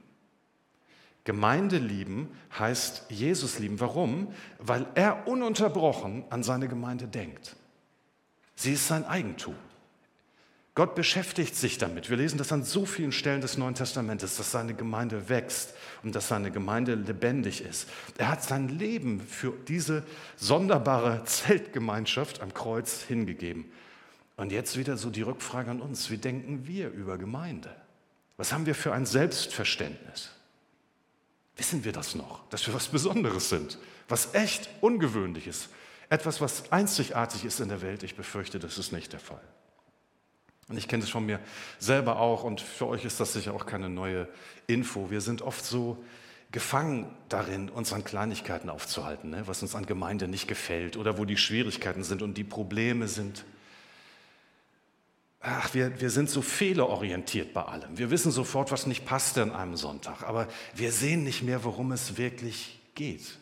Gemeinde 1.25 1.78
lieben 1.78 2.28
heißt 2.58 3.06
Jesus 3.08 3.58
lieben. 3.58 3.80
Warum? 3.80 4.32
Weil 4.58 4.86
er 4.94 5.26
ununterbrochen 5.26 6.25
an 6.28 6.42
seine 6.42 6.68
Gemeinde 6.68 7.08
denkt. 7.08 7.56
Sie 8.54 8.75
ist 8.75 8.88
sein 8.88 9.06
Eigentum. 9.06 9.56
Gott 10.76 10.95
beschäftigt 10.95 11.56
sich 11.56 11.78
damit. 11.78 12.11
Wir 12.11 12.18
lesen 12.18 12.37
das 12.37 12.52
an 12.52 12.62
so 12.62 12.85
vielen 12.85 13.11
Stellen 13.11 13.40
des 13.40 13.56
Neuen 13.56 13.75
Testamentes, 13.75 14.37
dass 14.37 14.50
seine 14.50 14.75
Gemeinde 14.75 15.30
wächst 15.30 15.73
und 16.02 16.14
dass 16.14 16.28
seine 16.28 16.50
Gemeinde 16.50 16.97
lebendig 16.97 17.62
ist. 17.62 17.88
Er 18.18 18.28
hat 18.28 18.45
sein 18.45 18.68
Leben 18.68 19.21
für 19.21 19.54
diese 19.68 20.04
sonderbare 20.37 21.25
Zeltgemeinschaft 21.25 22.42
am 22.42 22.52
Kreuz 22.52 23.00
hingegeben. 23.00 23.64
Und 24.37 24.52
jetzt 24.52 24.76
wieder 24.76 24.99
so 24.99 25.09
die 25.09 25.23
Rückfrage 25.23 25.71
an 25.71 25.80
uns. 25.80 26.11
Wie 26.11 26.18
denken 26.18 26.66
wir 26.66 26.90
über 26.90 27.16
Gemeinde? 27.16 27.75
Was 28.37 28.52
haben 28.52 28.66
wir 28.66 28.75
für 28.75 28.92
ein 28.92 29.06
Selbstverständnis? 29.06 30.28
Wissen 31.56 31.87
wir 31.87 31.92
das 31.92 32.14
noch, 32.14 32.47
dass 32.50 32.66
wir 32.66 32.75
was 32.75 32.88
Besonderes 32.88 33.49
sind, 33.49 33.78
was 34.11 34.35
echt 34.35 34.68
ungewöhnlich 34.83 35.47
ist, 35.47 35.71
etwas, 36.11 36.42
was 36.42 36.71
einzigartig 36.71 37.47
ist 37.47 37.61
in 37.61 37.71
der 37.71 37.80
Welt? 37.80 38.02
Ich 38.02 38.14
befürchte, 38.14 38.59
das 38.59 38.76
ist 38.76 38.92
nicht 38.92 39.14
der 39.14 39.21
Fall. 39.21 39.40
Und 40.68 40.76
ich 40.76 40.88
kenne 40.88 41.04
es 41.04 41.11
von 41.11 41.25
mir 41.25 41.40
selber 41.78 42.18
auch 42.18 42.42
und 42.42 42.61
für 42.61 42.87
euch 42.87 43.04
ist 43.04 43.20
das 43.20 43.32
sicher 43.32 43.54
auch 43.54 43.66
keine 43.66 43.88
neue 43.88 44.28
Info. 44.66 45.11
Wir 45.11 45.20
sind 45.20 45.42
oft 45.42 45.64
so 45.64 46.02
gefangen 46.50 47.06
darin, 47.28 47.68
uns 47.68 47.92
an 47.92 48.02
Kleinigkeiten 48.02 48.70
aufzuhalten, 48.70 49.30
ne? 49.30 49.46
was 49.46 49.62
uns 49.62 49.75
an 49.75 49.87
Gemeinde 49.87 50.26
nicht 50.26 50.49
gefällt 50.49 50.96
oder 50.96 51.18
wo 51.18 51.25
die 51.25 51.37
Schwierigkeiten 51.37 52.02
sind 52.02 52.23
und 52.23 52.37
die 52.37 52.44
Probleme 52.44 53.06
sind. 53.08 53.44
Ach, 55.40 55.73
wir, 55.75 56.00
wir 56.00 56.11
sind 56.11 56.30
so 56.30 56.42
fehlerorientiert 56.42 57.52
bei 57.52 57.62
allem. 57.62 57.99
Wir 57.99 58.11
wissen 58.11 58.32
sofort, 58.32 58.73
was 58.73 58.87
nicht 58.87 59.04
passt 59.04 59.38
an 59.38 59.52
einem 59.52 59.76
Sonntag, 59.76 60.25
aber 60.25 60.49
wir 60.75 60.90
sehen 60.90 61.23
nicht 61.23 61.42
mehr, 61.42 61.62
worum 61.62 61.92
es 61.92 62.16
wirklich 62.16 62.80
geht. 62.96 63.38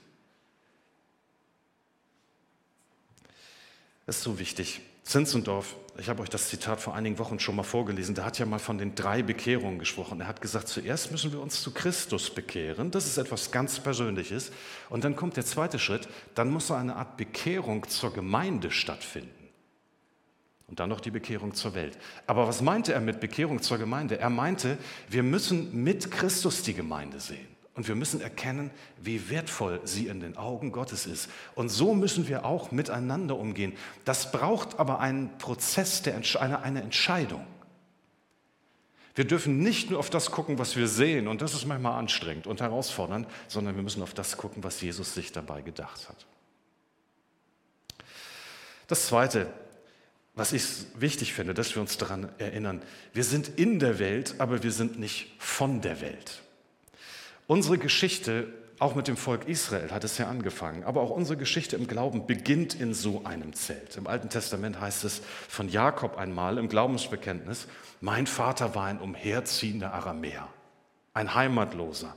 Das 4.04 4.18
ist 4.18 4.22
so 4.22 4.38
wichtig. 4.38 4.82
Zinzendorf, 5.04 5.76
ich 5.96 6.08
habe 6.08 6.22
euch 6.22 6.28
das 6.28 6.48
Zitat 6.48 6.80
vor 6.80 6.94
einigen 6.94 7.18
Wochen 7.18 7.38
schon 7.38 7.54
mal 7.54 7.62
vorgelesen, 7.62 8.14
der 8.14 8.24
hat 8.24 8.38
ja 8.38 8.46
mal 8.46 8.58
von 8.58 8.78
den 8.78 8.94
drei 8.94 9.22
Bekehrungen 9.22 9.78
gesprochen. 9.78 10.20
Er 10.20 10.26
hat 10.26 10.40
gesagt, 10.40 10.68
zuerst 10.68 11.12
müssen 11.12 11.32
wir 11.32 11.40
uns 11.40 11.62
zu 11.62 11.72
Christus 11.72 12.30
bekehren, 12.30 12.90
das 12.90 13.06
ist 13.06 13.16
etwas 13.16 13.52
ganz 13.52 13.78
Persönliches. 13.78 14.50
Und 14.90 15.04
dann 15.04 15.14
kommt 15.14 15.36
der 15.36 15.44
zweite 15.44 15.78
Schritt, 15.78 16.08
dann 16.34 16.50
muss 16.50 16.66
so 16.66 16.74
eine 16.74 16.96
Art 16.96 17.16
Bekehrung 17.16 17.88
zur 17.88 18.12
Gemeinde 18.12 18.70
stattfinden. 18.70 19.30
Und 20.66 20.80
dann 20.80 20.88
noch 20.88 21.00
die 21.00 21.10
Bekehrung 21.10 21.54
zur 21.54 21.74
Welt. 21.74 21.96
Aber 22.26 22.48
was 22.48 22.60
meinte 22.60 22.92
er 22.92 23.00
mit 23.00 23.20
Bekehrung 23.20 23.62
zur 23.62 23.78
Gemeinde? 23.78 24.18
Er 24.18 24.30
meinte, 24.30 24.78
wir 25.08 25.22
müssen 25.22 25.84
mit 25.84 26.10
Christus 26.10 26.62
die 26.62 26.74
Gemeinde 26.74 27.20
sehen. 27.20 27.53
Und 27.74 27.88
wir 27.88 27.96
müssen 27.96 28.20
erkennen, 28.20 28.70
wie 29.02 29.28
wertvoll 29.30 29.80
sie 29.84 30.06
in 30.06 30.20
den 30.20 30.36
Augen 30.36 30.70
Gottes 30.70 31.06
ist. 31.06 31.28
Und 31.56 31.70
so 31.70 31.94
müssen 31.94 32.28
wir 32.28 32.44
auch 32.44 32.70
miteinander 32.70 33.36
umgehen. 33.36 33.72
Das 34.04 34.30
braucht 34.30 34.78
aber 34.78 35.00
einen 35.00 35.36
Prozess, 35.38 36.02
der, 36.02 36.14
eine, 36.40 36.62
eine 36.62 36.82
Entscheidung. 36.82 37.44
Wir 39.16 39.24
dürfen 39.24 39.58
nicht 39.58 39.90
nur 39.90 39.98
auf 39.98 40.10
das 40.10 40.30
gucken, 40.30 40.58
was 40.58 40.76
wir 40.76 40.88
sehen, 40.88 41.28
und 41.28 41.40
das 41.40 41.54
ist 41.54 41.66
manchmal 41.66 41.98
anstrengend 41.98 42.46
und 42.46 42.60
herausfordernd, 42.60 43.28
sondern 43.48 43.76
wir 43.76 43.82
müssen 43.82 44.02
auf 44.02 44.14
das 44.14 44.36
gucken, 44.36 44.64
was 44.64 44.80
Jesus 44.80 45.14
sich 45.14 45.32
dabei 45.32 45.62
gedacht 45.62 46.08
hat. 46.08 46.26
Das 48.86 49.06
Zweite, 49.06 49.52
was 50.34 50.52
ich 50.52 50.64
wichtig 50.96 51.32
finde, 51.32 51.54
dass 51.54 51.74
wir 51.74 51.80
uns 51.80 51.96
daran 51.96 52.28
erinnern, 52.38 52.82
wir 53.12 53.24
sind 53.24 53.48
in 53.56 53.78
der 53.78 53.98
Welt, 53.98 54.36
aber 54.38 54.62
wir 54.62 54.72
sind 54.72 54.98
nicht 54.98 55.32
von 55.38 55.80
der 55.80 56.00
Welt. 56.00 56.43
Unsere 57.46 57.78
Geschichte, 57.78 58.48
auch 58.78 58.94
mit 58.94 59.06
dem 59.06 59.16
Volk 59.16 59.46
Israel 59.46 59.90
hat 59.90 60.02
es 60.02 60.18
ja 60.18 60.28
angefangen, 60.28 60.82
aber 60.84 61.02
auch 61.02 61.10
unsere 61.10 61.36
Geschichte 61.36 61.76
im 61.76 61.86
Glauben 61.86 62.26
beginnt 62.26 62.74
in 62.74 62.94
so 62.94 63.24
einem 63.24 63.52
Zelt. 63.52 63.96
Im 63.96 64.06
Alten 64.06 64.30
Testament 64.30 64.80
heißt 64.80 65.04
es 65.04 65.20
von 65.48 65.68
Jakob 65.68 66.16
einmal 66.16 66.58
im 66.58 66.68
Glaubensbekenntnis, 66.68 67.68
mein 68.00 68.26
Vater 68.26 68.74
war 68.74 68.86
ein 68.86 68.98
umherziehender 68.98 69.92
Aramäer, 69.92 70.48
ein 71.12 71.34
Heimatloser, 71.34 72.16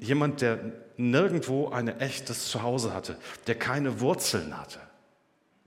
jemand, 0.00 0.40
der 0.40 0.58
nirgendwo 0.96 1.68
ein 1.70 1.88
echtes 1.88 2.48
Zuhause 2.48 2.94
hatte, 2.94 3.16
der 3.46 3.56
keine 3.56 4.00
Wurzeln 4.00 4.58
hatte. 4.58 4.78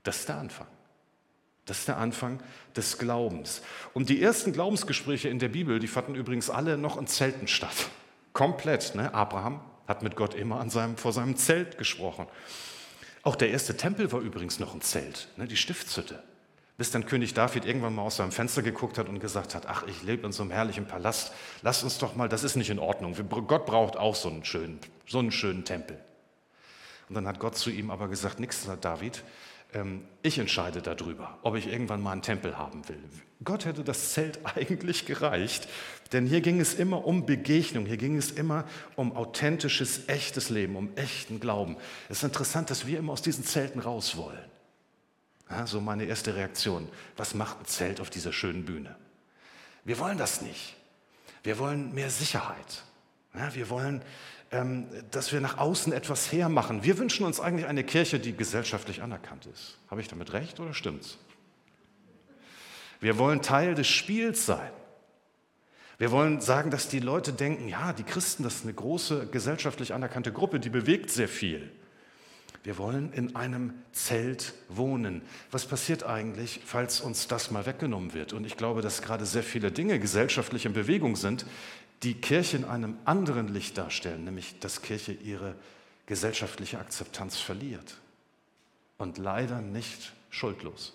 Das 0.02 0.20
ist 0.20 0.28
der 0.28 0.36
Anfang. 0.36 0.66
Das 1.66 1.78
ist 1.80 1.88
der 1.88 1.96
Anfang 1.96 2.40
des 2.76 2.98
Glaubens. 2.98 3.62
Und 3.94 4.10
die 4.10 4.22
ersten 4.22 4.52
Glaubensgespräche 4.52 5.28
in 5.28 5.38
der 5.38 5.48
Bibel, 5.48 5.78
die 5.78 5.88
fanden 5.88 6.14
übrigens 6.14 6.50
alle 6.50 6.76
noch 6.76 6.98
in 6.98 7.06
Zelten 7.06 7.48
statt. 7.48 7.88
Komplett. 8.34 8.94
Ne? 8.94 9.14
Abraham 9.14 9.60
hat 9.86 10.02
mit 10.02 10.16
Gott 10.16 10.34
immer 10.34 10.60
an 10.60 10.68
seinem, 10.68 10.98
vor 10.98 11.12
seinem 11.12 11.36
Zelt 11.36 11.78
gesprochen. 11.78 12.26
Auch 13.22 13.36
der 13.36 13.50
erste 13.50 13.76
Tempel 13.76 14.12
war 14.12 14.20
übrigens 14.20 14.58
noch 14.58 14.74
ein 14.74 14.82
Zelt, 14.82 15.28
ne? 15.36 15.46
die 15.46 15.56
Stiftshütte. 15.56 16.22
Bis 16.76 16.90
dann 16.90 17.06
König 17.06 17.32
David 17.34 17.64
irgendwann 17.64 17.94
mal 17.94 18.02
aus 18.02 18.16
seinem 18.16 18.32
Fenster 18.32 18.60
geguckt 18.62 18.98
hat 18.98 19.08
und 19.08 19.20
gesagt 19.20 19.54
hat, 19.54 19.66
ach, 19.66 19.86
ich 19.86 20.02
lebe 20.02 20.26
in 20.26 20.32
so 20.32 20.42
einem 20.42 20.50
herrlichen 20.50 20.86
Palast, 20.86 21.32
lass 21.62 21.84
uns 21.84 21.98
doch 21.98 22.16
mal, 22.16 22.28
das 22.28 22.42
ist 22.42 22.56
nicht 22.56 22.70
in 22.70 22.80
Ordnung. 22.80 23.14
Gott 23.46 23.66
braucht 23.66 23.96
auch 23.96 24.16
so 24.16 24.28
einen 24.28 24.44
schönen, 24.44 24.80
so 25.06 25.20
einen 25.20 25.30
schönen 25.30 25.64
Tempel. 25.64 25.98
Und 27.08 27.14
dann 27.14 27.28
hat 27.28 27.38
Gott 27.38 27.56
zu 27.56 27.70
ihm 27.70 27.92
aber 27.92 28.08
gesagt, 28.08 28.40
nix, 28.40 28.66
David, 28.80 29.22
ich 30.22 30.38
entscheide 30.38 30.82
darüber, 30.82 31.38
ob 31.42 31.56
ich 31.56 31.66
irgendwann 31.66 32.00
mal 32.00 32.12
einen 32.12 32.22
Tempel 32.22 32.56
haben 32.56 32.88
will. 32.88 33.02
Gott 33.42 33.64
hätte 33.64 33.84
das 33.84 34.12
Zelt 34.12 34.40
eigentlich 34.56 35.06
gereicht, 35.06 35.68
denn 36.12 36.26
hier 36.26 36.40
ging 36.40 36.60
es 36.60 36.74
immer 36.74 37.04
um 37.04 37.26
Begegnung, 37.26 37.86
hier 37.86 37.96
ging 37.96 38.16
es 38.16 38.30
immer 38.30 38.64
um 38.96 39.16
authentisches, 39.16 40.08
echtes 40.08 40.50
Leben, 40.50 40.76
um 40.76 40.96
echten 40.96 41.40
Glauben. 41.40 41.76
Es 42.08 42.18
ist 42.18 42.24
interessant, 42.24 42.70
dass 42.70 42.86
wir 42.86 42.98
immer 42.98 43.12
aus 43.12 43.22
diesen 43.22 43.44
Zelten 43.44 43.80
raus 43.80 44.16
wollen. 44.16 44.38
Ja, 45.50 45.66
so 45.66 45.80
meine 45.80 46.04
erste 46.04 46.34
Reaktion. 46.34 46.88
Was 47.16 47.34
macht 47.34 47.60
ein 47.60 47.66
Zelt 47.66 48.00
auf 48.00 48.10
dieser 48.10 48.32
schönen 48.32 48.64
Bühne? 48.64 48.96
Wir 49.84 49.98
wollen 49.98 50.18
das 50.18 50.40
nicht. 50.40 50.76
Wir 51.42 51.58
wollen 51.58 51.94
mehr 51.94 52.10
Sicherheit. 52.10 52.84
Ja, 53.34 53.54
wir 53.54 53.68
wollen 53.68 53.96
ähm, 53.96 54.08
dass 55.10 55.32
wir 55.32 55.40
nach 55.40 55.58
außen 55.58 55.92
etwas 55.92 56.30
hermachen. 56.32 56.84
Wir 56.84 56.98
wünschen 56.98 57.26
uns 57.26 57.40
eigentlich 57.40 57.66
eine 57.66 57.84
Kirche, 57.84 58.18
die 58.18 58.36
gesellschaftlich 58.36 59.02
anerkannt 59.02 59.46
ist. 59.46 59.78
Habe 59.90 60.00
ich 60.00 60.08
damit 60.08 60.32
recht 60.32 60.60
oder 60.60 60.74
stimmt's? 60.74 61.18
Wir 63.00 63.18
wollen 63.18 63.42
Teil 63.42 63.74
des 63.74 63.86
Spiels 63.86 64.46
sein. 64.46 64.70
Wir 65.98 66.10
wollen 66.10 66.40
sagen, 66.40 66.70
dass 66.70 66.88
die 66.88 67.00
Leute 67.00 67.32
denken, 67.32 67.68
ja, 67.68 67.92
die 67.92 68.02
Christen, 68.02 68.42
das 68.42 68.56
ist 68.56 68.64
eine 68.64 68.74
große 68.74 69.28
gesellschaftlich 69.28 69.94
anerkannte 69.94 70.32
Gruppe, 70.32 70.58
die 70.58 70.70
bewegt 70.70 71.10
sehr 71.10 71.28
viel. 71.28 71.70
Wir 72.64 72.78
wollen 72.78 73.12
in 73.12 73.36
einem 73.36 73.74
Zelt 73.92 74.54
wohnen. 74.70 75.20
Was 75.50 75.66
passiert 75.66 76.02
eigentlich, 76.02 76.62
falls 76.64 77.02
uns 77.02 77.28
das 77.28 77.50
mal 77.50 77.66
weggenommen 77.66 78.14
wird? 78.14 78.32
Und 78.32 78.46
ich 78.46 78.56
glaube, 78.56 78.80
dass 78.80 79.02
gerade 79.02 79.26
sehr 79.26 79.42
viele 79.42 79.70
Dinge 79.70 80.00
gesellschaftlich 80.00 80.64
in 80.64 80.72
Bewegung 80.72 81.14
sind, 81.14 81.44
die 82.02 82.14
Kirche 82.14 82.56
in 82.56 82.64
einem 82.64 82.96
anderen 83.04 83.48
Licht 83.48 83.76
darstellen, 83.76 84.24
nämlich 84.24 84.58
dass 84.60 84.80
Kirche 84.80 85.12
ihre 85.12 85.54
gesellschaftliche 86.06 86.78
Akzeptanz 86.78 87.38
verliert. 87.38 87.98
Und 88.96 89.18
leider 89.18 89.60
nicht 89.60 90.14
schuldlos, 90.30 90.94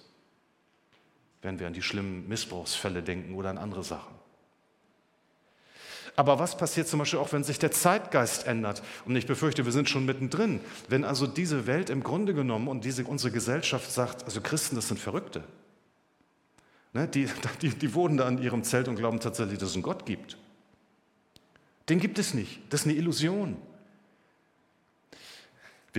wenn 1.43 1.59
wir 1.59 1.67
an 1.67 1.73
die 1.73 1.83
schlimmen 1.83 2.27
Missbrauchsfälle 2.27 3.03
denken 3.03 3.35
oder 3.35 3.51
an 3.51 3.59
andere 3.59 3.83
Sachen. 3.83 4.18
Aber 6.15 6.39
was 6.39 6.57
passiert 6.57 6.87
zum 6.87 6.99
Beispiel 6.99 7.19
auch, 7.19 7.31
wenn 7.31 7.43
sich 7.43 7.59
der 7.59 7.71
Zeitgeist 7.71 8.47
ändert? 8.47 8.81
Und 9.05 9.15
ich 9.15 9.25
befürchte, 9.25 9.65
wir 9.65 9.71
sind 9.71 9.89
schon 9.89 10.05
mittendrin. 10.05 10.59
Wenn 10.87 11.03
also 11.03 11.27
diese 11.27 11.67
Welt 11.67 11.89
im 11.89 12.03
Grunde 12.03 12.33
genommen 12.33 12.67
und 12.67 12.85
diese, 12.85 13.05
unsere 13.05 13.31
Gesellschaft 13.31 13.91
sagt, 13.91 14.23
also 14.25 14.41
Christen, 14.41 14.75
das 14.75 14.87
sind 14.87 14.99
Verrückte. 14.99 15.43
Ne, 16.93 17.07
die, 17.07 17.27
die, 17.61 17.69
die 17.69 17.93
wohnen 17.93 18.17
da 18.17 18.25
an 18.25 18.41
ihrem 18.41 18.63
Zelt 18.63 18.87
und 18.87 18.95
glauben 18.95 19.19
tatsächlich, 19.19 19.59
dass 19.59 19.69
es 19.69 19.75
einen 19.75 19.83
Gott 19.83 20.05
gibt. 20.05 20.37
Den 21.89 21.99
gibt 21.99 22.19
es 22.19 22.33
nicht. 22.33 22.61
Das 22.69 22.81
ist 22.81 22.87
eine 22.87 22.95
Illusion. 22.95 23.57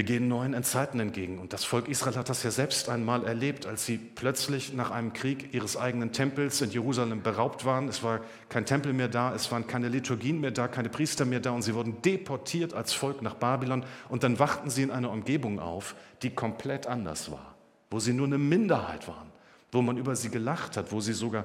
Wir 0.00 0.06
gehen 0.06 0.28
neuen 0.28 0.64
Zeiten 0.64 0.98
entgegen. 0.98 1.38
Und 1.38 1.52
das 1.52 1.62
Volk 1.62 1.86
Israel 1.86 2.16
hat 2.16 2.30
das 2.30 2.42
ja 2.42 2.50
selbst 2.50 2.88
einmal 2.88 3.26
erlebt, 3.26 3.66
als 3.66 3.84
sie 3.84 3.98
plötzlich 3.98 4.72
nach 4.72 4.90
einem 4.90 5.12
Krieg 5.12 5.52
ihres 5.52 5.76
eigenen 5.76 6.10
Tempels 6.10 6.62
in 6.62 6.70
Jerusalem 6.70 7.20
beraubt 7.20 7.66
waren. 7.66 7.86
Es 7.86 8.02
war 8.02 8.22
kein 8.48 8.64
Tempel 8.64 8.94
mehr 8.94 9.08
da, 9.08 9.34
es 9.34 9.52
waren 9.52 9.66
keine 9.66 9.90
Liturgien 9.90 10.40
mehr 10.40 10.52
da, 10.52 10.68
keine 10.68 10.88
Priester 10.88 11.26
mehr 11.26 11.40
da 11.40 11.50
und 11.50 11.60
sie 11.60 11.74
wurden 11.74 12.00
deportiert 12.00 12.72
als 12.72 12.94
Volk 12.94 13.20
nach 13.20 13.34
Babylon. 13.34 13.84
Und 14.08 14.22
dann 14.22 14.38
wachten 14.38 14.70
sie 14.70 14.84
in 14.84 14.90
einer 14.90 15.10
Umgebung 15.10 15.60
auf, 15.60 15.94
die 16.22 16.30
komplett 16.30 16.86
anders 16.86 17.30
war, 17.30 17.54
wo 17.90 18.00
sie 18.00 18.14
nur 18.14 18.26
eine 18.26 18.38
Minderheit 18.38 19.06
waren, 19.06 19.30
wo 19.70 19.82
man 19.82 19.98
über 19.98 20.16
sie 20.16 20.30
gelacht 20.30 20.78
hat, 20.78 20.92
wo 20.92 21.02
sie 21.02 21.12
sogar 21.12 21.44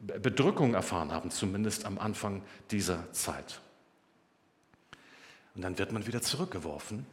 Bedrückung 0.00 0.74
erfahren 0.74 1.10
haben, 1.10 1.30
zumindest 1.30 1.86
am 1.86 1.98
Anfang 1.98 2.42
dieser 2.70 3.10
Zeit. 3.12 3.62
Und 5.54 5.62
dann 5.62 5.78
wird 5.78 5.90
man 5.90 6.06
wieder 6.06 6.20
zurückgeworfen 6.20 7.06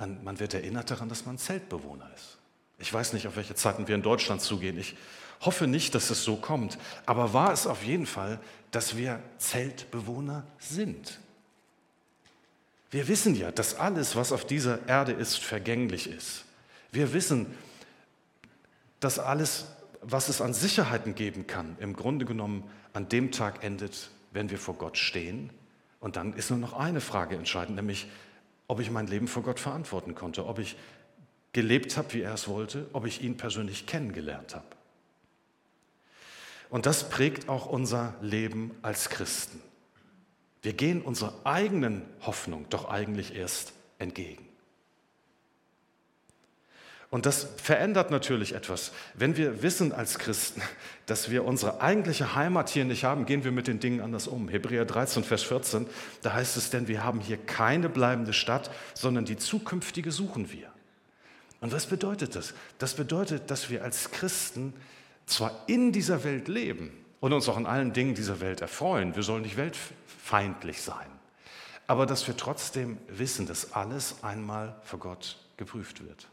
man 0.00 0.40
wird 0.40 0.54
erinnert 0.54 0.90
daran, 0.90 1.08
dass 1.08 1.26
man 1.26 1.38
Zeltbewohner 1.38 2.10
ist. 2.14 2.38
Ich 2.78 2.92
weiß 2.92 3.12
nicht, 3.12 3.26
auf 3.26 3.36
welche 3.36 3.54
Zeiten 3.54 3.86
wir 3.88 3.94
in 3.94 4.02
Deutschland 4.02 4.40
zugehen. 4.40 4.78
Ich 4.78 4.96
hoffe 5.40 5.66
nicht, 5.66 5.94
dass 5.94 6.10
es 6.10 6.24
so 6.24 6.36
kommt. 6.36 6.78
Aber 7.06 7.32
war 7.32 7.52
es 7.52 7.66
auf 7.66 7.84
jeden 7.84 8.06
Fall, 8.06 8.40
dass 8.70 8.96
wir 8.96 9.20
Zeltbewohner 9.38 10.44
sind. 10.58 11.18
Wir 12.90 13.06
wissen 13.06 13.34
ja, 13.34 13.52
dass 13.52 13.74
alles, 13.74 14.16
was 14.16 14.32
auf 14.32 14.46
dieser 14.46 14.88
Erde 14.88 15.12
ist, 15.12 15.38
vergänglich 15.38 16.08
ist. 16.08 16.44
Wir 16.90 17.12
wissen, 17.12 17.46
dass 18.98 19.18
alles, 19.18 19.66
was 20.02 20.28
es 20.28 20.40
an 20.40 20.54
Sicherheiten 20.54 21.14
geben 21.14 21.46
kann, 21.46 21.76
im 21.78 21.94
Grunde 21.94 22.24
genommen 22.24 22.68
an 22.92 23.08
dem 23.08 23.30
Tag 23.30 23.62
endet, 23.62 24.10
wenn 24.32 24.50
wir 24.50 24.58
vor 24.58 24.74
Gott 24.74 24.98
stehen. 24.98 25.50
Und 26.00 26.16
dann 26.16 26.32
ist 26.32 26.50
nur 26.50 26.58
noch 26.58 26.72
eine 26.72 27.00
Frage 27.00 27.36
entscheidend, 27.36 27.76
nämlich 27.76 28.08
ob 28.70 28.78
ich 28.78 28.92
mein 28.92 29.08
Leben 29.08 29.26
vor 29.26 29.42
Gott 29.42 29.58
verantworten 29.58 30.14
konnte, 30.14 30.46
ob 30.46 30.60
ich 30.60 30.76
gelebt 31.52 31.96
habe, 31.96 32.12
wie 32.12 32.20
er 32.20 32.34
es 32.34 32.46
wollte, 32.46 32.88
ob 32.92 33.04
ich 33.04 33.20
ihn 33.20 33.36
persönlich 33.36 33.86
kennengelernt 33.86 34.54
habe. 34.54 34.64
Und 36.68 36.86
das 36.86 37.10
prägt 37.10 37.48
auch 37.48 37.66
unser 37.66 38.14
Leben 38.22 38.70
als 38.80 39.08
Christen. 39.08 39.60
Wir 40.62 40.72
gehen 40.72 41.02
unserer 41.02 41.34
eigenen 41.42 42.02
Hoffnung 42.20 42.66
doch 42.70 42.88
eigentlich 42.88 43.34
erst 43.34 43.72
entgegen. 43.98 44.46
Und 47.10 47.26
das 47.26 47.48
verändert 47.56 48.12
natürlich 48.12 48.54
etwas. 48.54 48.92
Wenn 49.14 49.36
wir 49.36 49.62
wissen 49.62 49.92
als 49.92 50.20
Christen, 50.20 50.62
dass 51.06 51.28
wir 51.28 51.44
unsere 51.44 51.80
eigentliche 51.80 52.36
Heimat 52.36 52.70
hier 52.70 52.84
nicht 52.84 53.02
haben, 53.02 53.26
gehen 53.26 53.42
wir 53.42 53.50
mit 53.50 53.66
den 53.66 53.80
Dingen 53.80 54.00
anders 54.00 54.28
um. 54.28 54.48
Hebräer 54.48 54.84
13, 54.84 55.24
Vers 55.24 55.42
14, 55.42 55.86
da 56.22 56.34
heißt 56.34 56.56
es 56.56 56.70
denn, 56.70 56.86
wir 56.86 57.02
haben 57.02 57.20
hier 57.20 57.36
keine 57.36 57.88
bleibende 57.88 58.32
Stadt, 58.32 58.70
sondern 58.94 59.24
die 59.24 59.36
zukünftige 59.36 60.12
suchen 60.12 60.52
wir. 60.52 60.68
Und 61.60 61.72
was 61.72 61.86
bedeutet 61.86 62.36
das? 62.36 62.54
Das 62.78 62.94
bedeutet, 62.94 63.50
dass 63.50 63.70
wir 63.70 63.82
als 63.82 64.12
Christen 64.12 64.72
zwar 65.26 65.64
in 65.66 65.90
dieser 65.90 66.22
Welt 66.22 66.46
leben 66.46 66.92
und 67.18 67.32
uns 67.32 67.48
auch 67.48 67.56
an 67.56 67.66
allen 67.66 67.92
Dingen 67.92 68.14
dieser 68.14 68.40
Welt 68.40 68.60
erfreuen, 68.60 69.16
wir 69.16 69.24
sollen 69.24 69.42
nicht 69.42 69.56
weltfeindlich 69.56 70.80
sein, 70.80 71.06
aber 71.88 72.06
dass 72.06 72.26
wir 72.28 72.36
trotzdem 72.36 72.98
wissen, 73.08 73.46
dass 73.46 73.72
alles 73.72 74.22
einmal 74.22 74.76
vor 74.84 75.00
Gott 75.00 75.38
geprüft 75.56 76.04
wird. 76.06 76.28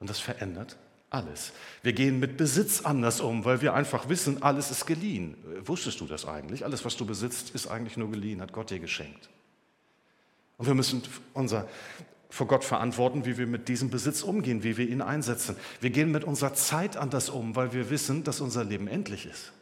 Und 0.00 0.10
das 0.10 0.20
verändert 0.20 0.76
alles. 1.10 1.52
Wir 1.82 1.92
gehen 1.92 2.18
mit 2.20 2.36
Besitz 2.36 2.82
anders 2.82 3.20
um, 3.20 3.44
weil 3.44 3.62
wir 3.62 3.74
einfach 3.74 4.08
wissen, 4.08 4.42
alles 4.42 4.70
ist 4.70 4.86
geliehen. 4.86 5.36
Wusstest 5.64 6.00
du 6.00 6.06
das 6.06 6.26
eigentlich? 6.26 6.64
Alles, 6.64 6.84
was 6.84 6.96
du 6.96 7.06
besitzt, 7.06 7.50
ist 7.54 7.66
eigentlich 7.66 7.96
nur 7.96 8.10
geliehen, 8.10 8.40
hat 8.40 8.52
Gott 8.52 8.70
dir 8.70 8.78
geschenkt. 8.78 9.28
Und 10.58 10.66
wir 10.66 10.74
müssen 10.74 11.02
unser 11.32 11.68
vor 12.30 12.46
Gott 12.46 12.64
verantworten, 12.64 13.24
wie 13.24 13.38
wir 13.38 13.46
mit 13.46 13.68
diesem 13.68 13.88
Besitz 13.88 14.22
umgehen, 14.22 14.62
wie 14.62 14.76
wir 14.76 14.86
ihn 14.86 15.00
einsetzen. 15.00 15.56
Wir 15.80 15.90
gehen 15.90 16.10
mit 16.10 16.24
unserer 16.24 16.52
Zeit 16.52 16.96
anders 16.96 17.30
um, 17.30 17.56
weil 17.56 17.72
wir 17.72 17.88
wissen, 17.88 18.22
dass 18.22 18.40
unser 18.40 18.64
Leben 18.64 18.86
endlich 18.86 19.24
ist. 19.24 19.52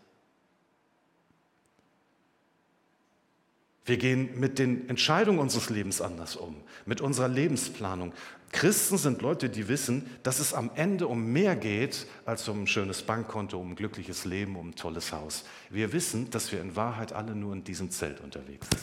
Wir 3.85 3.99
gehen 3.99 4.41
mit 4.41 4.59
den 4.59 4.89
Entscheidungen 4.89 5.39
unseres 5.39 5.71
Lebens 5.71 6.01
anders 6.01 6.35
um, 6.35 6.57
mit 6.87 7.01
unserer 7.01 7.29
Lebensplanung. 7.29 8.13
Christen 8.57 8.97
sind 8.97 9.21
Leute, 9.21 9.51
die 9.51 9.69
wissen, 9.69 10.11
dass 10.23 10.39
es 10.39 10.55
am 10.55 10.71
Ende 10.77 11.09
um 11.09 11.27
mehr 11.27 11.57
geht 11.57 12.07
als 12.25 12.49
um 12.49 12.63
ein 12.63 12.67
schönes 12.67 13.03
Bankkonto, 13.03 13.61
um 13.61 13.73
ein 13.73 13.77
glückliches 13.77 14.25
Leben, 14.25 14.57
um 14.57 14.71
ein 14.71 14.75
tolles 14.75 15.13
Haus. 15.13 15.45
Wir 15.69 15.93
wissen, 15.93 16.31
dass 16.31 16.51
wir 16.53 16.63
in 16.63 16.75
Wahrheit 16.75 17.13
alle 17.13 17.35
nur 17.35 17.53
in 17.53 17.65
diesem 17.65 17.91
Zelt 17.91 18.19
unterwegs 18.23 18.67
sind. 18.71 18.83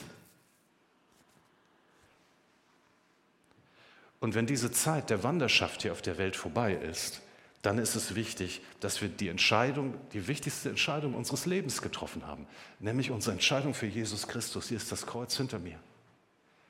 Und 4.20 4.36
wenn 4.36 4.46
diese 4.46 4.72
Zeit 4.72 5.10
der 5.10 5.24
Wanderschaft 5.24 5.82
hier 5.82 5.92
auf 5.92 6.04
der 6.04 6.20
Welt 6.20 6.36
vorbei 6.36 6.76
ist, 6.76 7.24
dann 7.64 7.80
ist 7.80 7.96
es 7.96 8.14
wichtig, 8.14 8.62
dass 8.80 9.02
wir 9.02 9.10
die 9.10 9.28
Entscheidung, 9.28 9.96
die 10.14 10.28
wichtigste 10.28 10.70
Entscheidung 10.70 11.16
unseres 11.16 11.48
Lebens 11.48 11.82
getroffen 11.82 12.28
haben, 12.28 12.46
nämlich 12.80 13.10
unsere 13.10 13.32
Entscheidung 13.32 13.74
für 13.74 13.88
Jesus 13.88 14.28
Christus. 14.28 14.68
Hier 14.68 14.78
ist 14.78 14.92
das 14.92 15.08
Kreuz 15.08 15.36
hinter 15.36 15.58
mir. 15.58 15.80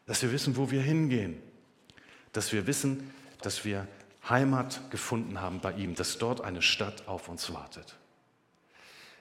Dass 0.06 0.21
wir 0.21 0.32
wissen, 0.32 0.56
wo 0.56 0.71
wir 0.71 0.82
hingehen. 0.82 1.41
Dass 2.34 2.52
wir 2.52 2.67
wissen, 2.67 3.13
dass 3.41 3.63
wir 3.63 3.88
Heimat 4.30 4.91
gefunden 4.91 5.41
haben 5.41 5.60
bei 5.60 5.72
ihm, 5.74 5.96
dass 5.96 6.17
dort 6.17 6.41
eine 6.41 6.62
Stadt 6.62 7.08
auf 7.08 7.30
uns 7.30 7.54
wartet. 7.54 7.96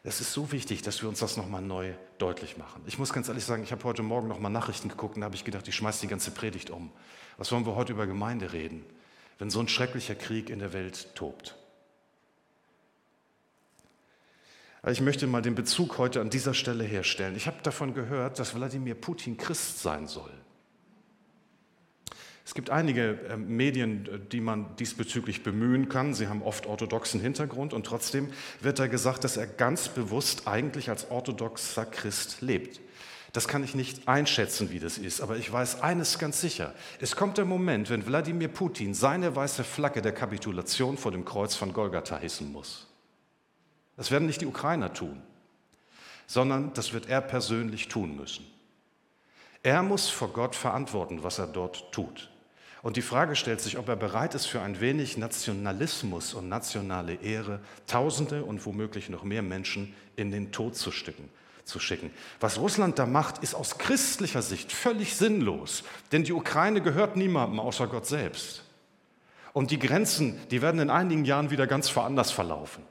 Es 0.04 0.20
ist 0.20 0.32
so 0.32 0.50
wichtig, 0.50 0.82
dass 0.82 1.00
wir 1.02 1.08
uns 1.08 1.20
das 1.20 1.36
nochmal 1.36 1.62
neu 1.62 1.92
deutlich 2.18 2.56
machen. 2.56 2.82
Ich 2.86 2.98
muss 2.98 3.12
ganz 3.12 3.28
ehrlich 3.28 3.44
sagen, 3.44 3.62
ich 3.62 3.70
habe 3.70 3.84
heute 3.84 4.02
Morgen 4.02 4.26
nochmal 4.26 4.50
Nachrichten 4.50 4.88
geguckt 4.88 5.14
und 5.14 5.20
da 5.20 5.26
habe 5.26 5.36
ich 5.36 5.44
gedacht, 5.44 5.68
ich 5.68 5.76
schmeiße 5.76 6.00
die 6.00 6.08
ganze 6.08 6.32
Predigt 6.32 6.70
um. 6.70 6.90
Was 7.36 7.52
wollen 7.52 7.66
wir 7.66 7.76
heute 7.76 7.92
über 7.92 8.06
Gemeinde 8.06 8.52
reden, 8.52 8.84
wenn 9.38 9.48
so 9.48 9.60
ein 9.60 9.68
schrecklicher 9.68 10.16
Krieg 10.16 10.50
in 10.50 10.58
der 10.58 10.72
Welt 10.72 11.14
tobt? 11.14 11.56
Aber 14.82 14.90
ich 14.90 15.00
möchte 15.00 15.28
mal 15.28 15.42
den 15.42 15.54
Bezug 15.54 15.98
heute 15.98 16.20
an 16.20 16.30
dieser 16.30 16.54
Stelle 16.54 16.82
herstellen. 16.82 17.36
Ich 17.36 17.46
habe 17.46 17.62
davon 17.62 17.94
gehört, 17.94 18.40
dass 18.40 18.56
Wladimir 18.56 18.96
Putin 18.96 19.36
Christ 19.36 19.80
sein 19.80 20.08
soll. 20.08 20.32
Es 22.44 22.54
gibt 22.54 22.70
einige 22.70 23.18
ähm, 23.30 23.56
Medien, 23.56 24.26
die 24.32 24.40
man 24.40 24.74
diesbezüglich 24.76 25.42
bemühen 25.42 25.88
kann. 25.88 26.12
Sie 26.12 26.26
haben 26.28 26.42
oft 26.42 26.66
orthodoxen 26.66 27.20
Hintergrund 27.20 27.72
und 27.72 27.86
trotzdem 27.86 28.30
wird 28.60 28.78
da 28.78 28.88
gesagt, 28.88 29.24
dass 29.24 29.36
er 29.36 29.46
ganz 29.46 29.88
bewusst 29.88 30.48
eigentlich 30.48 30.90
als 30.90 31.10
orthodoxer 31.10 31.86
Christ 31.86 32.40
lebt. 32.40 32.80
Das 33.32 33.48
kann 33.48 33.64
ich 33.64 33.74
nicht 33.74 34.08
einschätzen, 34.08 34.70
wie 34.70 34.78
das 34.78 34.98
ist, 34.98 35.22
aber 35.22 35.36
ich 35.36 35.50
weiß 35.50 35.80
eines 35.80 36.18
ganz 36.18 36.40
sicher. 36.40 36.74
Es 37.00 37.16
kommt 37.16 37.38
der 37.38 37.46
Moment, 37.46 37.88
wenn 37.88 38.06
Wladimir 38.06 38.48
Putin 38.48 38.92
seine 38.92 39.34
weiße 39.34 39.64
Flagge 39.64 40.02
der 40.02 40.12
Kapitulation 40.12 40.98
vor 40.98 41.12
dem 41.12 41.24
Kreuz 41.24 41.54
von 41.54 41.72
Golgatha 41.72 42.18
hissen 42.18 42.52
muss. 42.52 42.88
Das 43.96 44.10
werden 44.10 44.26
nicht 44.26 44.42
die 44.42 44.46
Ukrainer 44.46 44.92
tun, 44.92 45.22
sondern 46.26 46.74
das 46.74 46.92
wird 46.92 47.08
er 47.08 47.22
persönlich 47.22 47.88
tun 47.88 48.16
müssen. 48.16 48.44
Er 49.62 49.82
muss 49.82 50.10
vor 50.10 50.28
Gott 50.28 50.54
verantworten, 50.54 51.22
was 51.22 51.38
er 51.38 51.46
dort 51.46 51.90
tut. 51.92 52.31
Und 52.82 52.96
die 52.96 53.02
Frage 53.02 53.36
stellt 53.36 53.60
sich, 53.60 53.78
ob 53.78 53.88
er 53.88 53.96
bereit 53.96 54.34
ist, 54.34 54.46
für 54.46 54.60
ein 54.60 54.80
wenig 54.80 55.16
Nationalismus 55.16 56.34
und 56.34 56.48
nationale 56.48 57.14
Ehre 57.14 57.60
Tausende 57.86 58.44
und 58.44 58.66
womöglich 58.66 59.08
noch 59.08 59.22
mehr 59.22 59.42
Menschen 59.42 59.94
in 60.16 60.32
den 60.32 60.50
Tod 60.50 60.76
zu 60.76 60.90
schicken. 60.90 61.28
Zu 61.64 61.78
schicken. 61.78 62.10
Was 62.40 62.58
Russland 62.58 62.98
da 62.98 63.06
macht, 63.06 63.38
ist 63.38 63.54
aus 63.54 63.78
christlicher 63.78 64.42
Sicht 64.42 64.72
völlig 64.72 65.14
sinnlos, 65.14 65.84
denn 66.10 66.24
die 66.24 66.32
Ukraine 66.32 66.80
gehört 66.80 67.16
niemandem 67.16 67.60
außer 67.60 67.86
Gott 67.86 68.06
selbst. 68.06 68.64
Und 69.52 69.70
die 69.70 69.78
Grenzen, 69.78 70.40
die 70.50 70.60
werden 70.60 70.80
in 70.80 70.90
einigen 70.90 71.24
Jahren 71.24 71.52
wieder 71.52 71.68
ganz 71.68 71.94
woanders 71.94 72.32
verlaufen. 72.32 72.82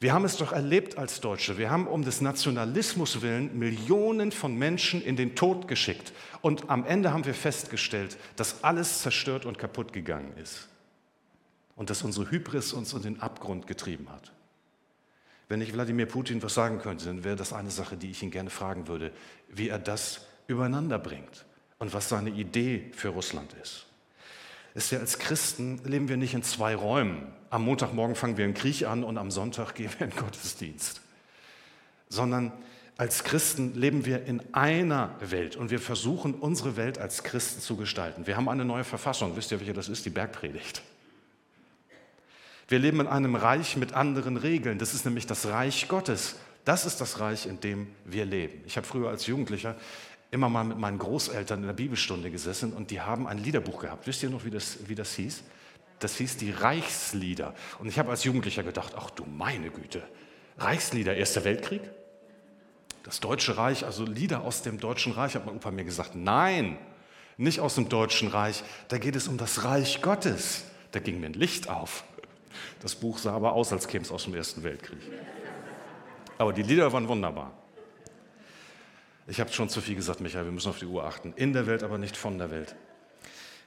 Wir 0.00 0.14
haben 0.14 0.24
es 0.24 0.38
doch 0.38 0.52
erlebt 0.52 0.96
als 0.96 1.20
Deutsche. 1.20 1.58
Wir 1.58 1.70
haben 1.70 1.86
um 1.86 2.02
des 2.02 2.22
Nationalismus 2.22 3.20
willen 3.20 3.58
Millionen 3.58 4.32
von 4.32 4.56
Menschen 4.56 5.02
in 5.02 5.14
den 5.14 5.36
Tod 5.36 5.68
geschickt. 5.68 6.12
Und 6.40 6.70
am 6.70 6.86
Ende 6.86 7.12
haben 7.12 7.26
wir 7.26 7.34
festgestellt, 7.34 8.16
dass 8.36 8.64
alles 8.64 9.02
zerstört 9.02 9.44
und 9.44 9.58
kaputt 9.58 9.92
gegangen 9.92 10.32
ist. 10.42 10.68
Und 11.76 11.90
dass 11.90 12.02
unsere 12.02 12.30
Hybris 12.30 12.72
uns 12.72 12.94
in 12.94 13.02
den 13.02 13.20
Abgrund 13.20 13.66
getrieben 13.66 14.10
hat. 14.10 14.32
Wenn 15.48 15.60
ich 15.60 15.74
Wladimir 15.74 16.06
Putin 16.06 16.42
was 16.42 16.54
sagen 16.54 16.78
könnte, 16.78 17.04
dann 17.04 17.22
wäre 17.22 17.36
das 17.36 17.52
eine 17.52 17.70
Sache, 17.70 17.98
die 17.98 18.10
ich 18.10 18.22
ihn 18.22 18.30
gerne 18.30 18.50
fragen 18.50 18.88
würde, 18.88 19.12
wie 19.48 19.68
er 19.68 19.78
das 19.78 20.26
übereinander 20.46 20.98
bringt 20.98 21.44
und 21.78 21.92
was 21.92 22.08
seine 22.08 22.30
Idee 22.30 22.90
für 22.94 23.08
Russland 23.08 23.54
ist 23.62 23.86
ist 24.74 24.92
ja, 24.92 24.98
als 24.98 25.18
Christen 25.18 25.80
leben 25.84 26.08
wir 26.08 26.16
nicht 26.16 26.34
in 26.34 26.42
zwei 26.42 26.74
Räumen. 26.74 27.26
Am 27.50 27.64
Montagmorgen 27.64 28.14
fangen 28.14 28.36
wir 28.36 28.44
im 28.44 28.54
Krieg 28.54 28.86
an 28.86 29.02
und 29.02 29.18
am 29.18 29.30
Sonntag 29.30 29.74
gehen 29.74 29.90
wir 29.98 30.06
in 30.06 30.14
Gottesdienst. 30.14 31.00
Sondern 32.08 32.52
als 32.96 33.24
Christen 33.24 33.74
leben 33.74 34.04
wir 34.04 34.24
in 34.24 34.42
einer 34.52 35.16
Welt 35.20 35.56
und 35.56 35.70
wir 35.70 35.80
versuchen, 35.80 36.34
unsere 36.34 36.76
Welt 36.76 36.98
als 36.98 37.24
Christen 37.24 37.60
zu 37.60 37.76
gestalten. 37.76 38.26
Wir 38.26 38.36
haben 38.36 38.48
eine 38.48 38.64
neue 38.64 38.84
Verfassung. 38.84 39.36
Wisst 39.36 39.50
ihr, 39.50 39.58
welche 39.58 39.72
das 39.72 39.88
ist? 39.88 40.06
Die 40.06 40.10
Bergpredigt. 40.10 40.82
Wir 42.68 42.78
leben 42.78 43.00
in 43.00 43.08
einem 43.08 43.34
Reich 43.34 43.76
mit 43.76 43.94
anderen 43.94 44.36
Regeln. 44.36 44.78
Das 44.78 44.94
ist 44.94 45.04
nämlich 45.04 45.26
das 45.26 45.46
Reich 45.46 45.88
Gottes. 45.88 46.36
Das 46.64 46.86
ist 46.86 47.00
das 47.00 47.18
Reich, 47.18 47.46
in 47.46 47.58
dem 47.60 47.88
wir 48.04 48.26
leben. 48.26 48.62
Ich 48.66 48.76
habe 48.76 48.86
früher 48.86 49.08
als 49.08 49.26
Jugendlicher 49.26 49.74
immer 50.30 50.48
mal 50.48 50.62
mit 50.62 50.78
meinen 50.78 50.98
Großeltern 50.98 51.60
in 51.60 51.66
der 51.66 51.72
Bibelstunde 51.72 52.30
gesessen 52.30 52.72
und 52.72 52.92
die 52.92 53.00
haben 53.00 53.26
ein 53.26 53.38
Liederbuch 53.38 53.80
gehabt. 53.80 54.06
Wisst 54.06 54.22
ihr 54.22 54.30
noch, 54.30 54.44
wie 54.44 54.50
das, 54.50 54.78
wie 54.86 54.94
das 54.94 55.14
hieß? 55.14 55.42
Das 56.00 56.16
hieß 56.16 56.38
die 56.38 56.50
Reichslieder. 56.50 57.54
Und 57.78 57.88
ich 57.88 57.98
habe 57.98 58.10
als 58.10 58.24
Jugendlicher 58.24 58.62
gedacht, 58.62 58.94
ach 58.96 59.10
du 59.10 59.24
meine 59.24 59.70
Güte, 59.70 60.02
Reichslieder, 60.58 61.14
Erster 61.14 61.44
Weltkrieg? 61.44 61.82
Das 63.04 63.20
Deutsche 63.20 63.56
Reich, 63.56 63.84
also 63.84 64.04
Lieder 64.04 64.42
aus 64.42 64.62
dem 64.62 64.80
Deutschen 64.80 65.12
Reich, 65.12 65.34
hat 65.34 65.46
mein 65.46 65.56
Opa 65.56 65.70
mir 65.70 65.84
gesagt, 65.84 66.14
nein, 66.14 66.78
nicht 67.36 67.60
aus 67.60 67.76
dem 67.76 67.88
Deutschen 67.88 68.28
Reich, 68.28 68.62
da 68.88 68.98
geht 68.98 69.16
es 69.16 69.28
um 69.28 69.38
das 69.38 69.64
Reich 69.64 70.02
Gottes. 70.02 70.64
Da 70.90 71.00
ging 71.00 71.20
mir 71.20 71.26
ein 71.26 71.34
Licht 71.34 71.68
auf. 71.68 72.04
Das 72.80 72.94
Buch 72.94 73.18
sah 73.18 73.32
aber 73.32 73.52
aus, 73.52 73.72
als 73.72 73.86
käme 73.86 74.04
es 74.04 74.10
aus 74.10 74.24
dem 74.24 74.34
Ersten 74.34 74.62
Weltkrieg. 74.62 75.00
Aber 76.36 76.52
die 76.52 76.62
Lieder 76.62 76.92
waren 76.92 77.08
wunderbar. 77.08 77.52
Ich 79.26 79.38
habe 79.38 79.52
schon 79.52 79.68
zu 79.68 79.80
viel 79.80 79.94
gesagt, 79.94 80.20
Michael, 80.20 80.46
wir 80.46 80.52
müssen 80.52 80.70
auf 80.70 80.78
die 80.78 80.86
Uhr 80.86 81.04
achten. 81.04 81.32
In 81.36 81.52
der 81.52 81.66
Welt, 81.66 81.82
aber 81.82 81.98
nicht 81.98 82.16
von 82.16 82.38
der 82.38 82.50
Welt. 82.50 82.74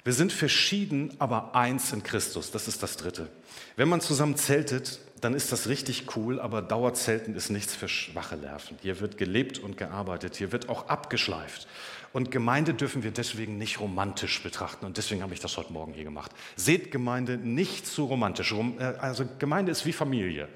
Wir 0.03 0.13
sind 0.13 0.33
verschieden, 0.33 1.13
aber 1.19 1.55
eins 1.55 1.93
in 1.93 2.03
Christus. 2.03 2.51
Das 2.51 2.67
ist 2.67 2.83
das 2.83 2.97
Dritte. 2.97 3.29
Wenn 3.77 3.87
man 3.87 4.01
zusammen 4.01 4.35
zeltet, 4.35 4.99
dann 5.21 5.33
ist 5.33 5.53
das 5.53 5.69
richtig 5.69 6.17
cool, 6.17 6.41
aber 6.41 6.61
Dauerzelten 6.61 7.35
ist 7.35 7.49
nichts 7.49 7.73
für 7.73 7.87
schwache 7.87 8.35
Nerven. 8.35 8.77
Hier 8.81 8.99
wird 8.99 9.17
gelebt 9.17 9.59
und 9.59 9.77
gearbeitet, 9.77 10.35
hier 10.35 10.51
wird 10.51 10.67
auch 10.67 10.89
abgeschleift. 10.89 11.67
Und 12.11 12.29
Gemeinde 12.29 12.73
dürfen 12.73 13.03
wir 13.03 13.11
deswegen 13.11 13.57
nicht 13.57 13.79
romantisch 13.79 14.43
betrachten. 14.43 14.85
Und 14.85 14.97
deswegen 14.97 15.23
habe 15.23 15.33
ich 15.33 15.39
das 15.39 15.55
heute 15.55 15.71
Morgen 15.71 15.93
hier 15.93 16.03
gemacht. 16.03 16.31
Seht 16.57 16.91
Gemeinde 16.91 17.37
nicht 17.37 17.87
zu 17.87 18.03
romantisch. 18.03 18.53
Äh, 18.53 18.83
also 18.99 19.25
Gemeinde 19.39 19.71
ist 19.71 19.85
wie 19.85 19.93
Familie. 19.93 20.49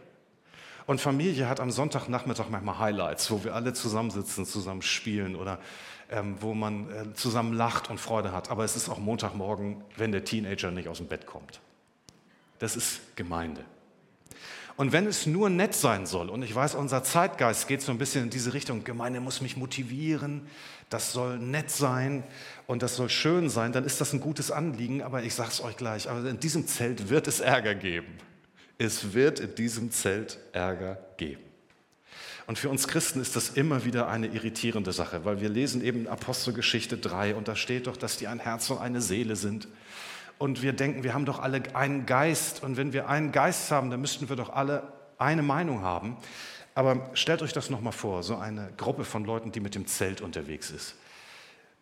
Und 0.86 1.01
Familie 1.01 1.49
hat 1.49 1.60
am 1.60 1.71
Sonntagnachmittag 1.71 2.49
manchmal 2.49 2.79
Highlights, 2.79 3.31
wo 3.31 3.43
wir 3.43 3.55
alle 3.55 3.73
zusammensitzen, 3.73 4.45
zusammen 4.45 4.81
spielen 4.81 5.36
oder 5.36 5.60
wo 6.39 6.54
man 6.54 6.89
äh, 6.89 7.13
zusammen 7.13 7.54
lacht 7.54 7.89
und 7.89 8.00
Freude 8.00 8.32
hat. 8.32 8.50
Aber 8.50 8.63
es 8.63 8.76
ist 8.76 8.89
auch 8.89 8.98
Montagmorgen, 8.98 9.84
wenn 9.96 10.12
der 10.12 10.24
Teenager 10.24 10.72
nicht 10.72 10.88
aus 10.88 10.98
dem 10.98 11.08
Bett 11.08 11.26
kommt. 11.26 11.60
Das 12.60 12.76
ist 12.76 13.15
Gemeinde. 13.15 13.63
Und 14.78 14.91
wenn 14.91 15.08
es 15.08 15.26
nur 15.26 15.50
nett 15.50 15.74
sein 15.74 16.06
soll, 16.06 16.30
und 16.30 16.43
ich 16.43 16.54
weiß, 16.54 16.76
unser 16.76 17.04
Zeitgeist 17.04 17.67
geht 17.67 17.82
so 17.82 17.91
ein 17.91 17.98
bisschen 17.98 18.26
in 18.26 18.30
diese 18.30 18.54
Richtung, 18.54 18.84
Gemeinde 18.84 19.20
muss 19.20 19.41
mich 19.41 19.58
motivieren, 19.58 20.48
das 20.89 21.12
soll 21.12 21.39
nett 21.39 21.72
sein 21.72 22.24
und 22.67 22.84
das 22.84 22.96
soll 22.96 23.10
schön 23.10 23.50
sein, 23.50 23.74
dann 23.74 23.86
ist 23.86 24.00
das 24.00 24.13
ein 24.13 24.20
gutes 24.20 24.52
Anliegen, 24.52 25.02
aber 25.02 25.24
ich 25.24 25.34
sage 25.34 25.50
es 25.50 25.62
euch 25.62 25.78
gleich, 25.78 26.08
aber 26.08 26.30
in 26.30 26.39
diesem 26.39 26.67
Zelt 26.67 27.10
wird 27.10 27.28
es 27.28 27.39
Ärger 27.39 27.74
geben. 27.74 28.20
Es 28.78 29.13
wird 29.13 29.39
in 29.39 29.56
diesem 29.56 29.91
Zelt 29.91 30.38
Ärger 30.54 31.00
geben. 31.17 31.46
Und 32.47 32.57
für 32.57 32.69
uns 32.69 32.88
Christen 32.88 33.21
ist 33.21 33.36
das 33.36 33.49
immer 33.49 33.83
wieder 33.83 34.07
eine 34.07 34.27
irritierende 34.27 34.93
Sache, 34.93 35.25
weil 35.25 35.41
wir 35.41 35.49
lesen 35.49 35.83
eben 35.83 36.07
Apostelgeschichte 36.07 36.97
3 36.97 37.36
und 37.36 37.49
da 37.49 37.57
steht 37.57 37.88
doch, 37.88 37.97
dass 37.97 38.15
die 38.15 38.27
ein 38.27 38.39
Herz 38.39 38.69
und 38.69 38.79
eine 38.79 39.01
Seele 39.01 39.36
sind. 39.36 39.67
Und 40.38 40.62
wir 40.62 40.71
denken, 40.71 41.03
wir 41.03 41.13
haben 41.13 41.25
doch 41.25 41.39
alle 41.39 41.62
einen 41.75 42.05
Geist 42.05 42.63
und 42.63 42.77
wenn 42.77 42.93
wir 42.93 43.10
einen 43.10 43.33
Geist 43.33 43.69
haben, 43.69 43.91
dann 43.91 43.99
müssten 43.99 44.29
wir 44.29 44.38
doch 44.38 44.49
alle 44.49 44.93
eine 45.17 45.43
Meinung 45.43 45.81
haben. 45.81 46.15
Aber 46.73 47.10
stellt 47.15 47.41
euch 47.41 47.51
das 47.51 47.69
nochmal 47.69 47.91
vor, 47.91 48.23
so 48.23 48.38
eine 48.38 48.71
Gruppe 48.77 49.03
von 49.03 49.25
Leuten, 49.25 49.51
die 49.51 49.60
mit 49.60 49.75
dem 49.75 49.86
Zelt 49.86 50.21
unterwegs 50.21 50.71
ist. 50.71 50.95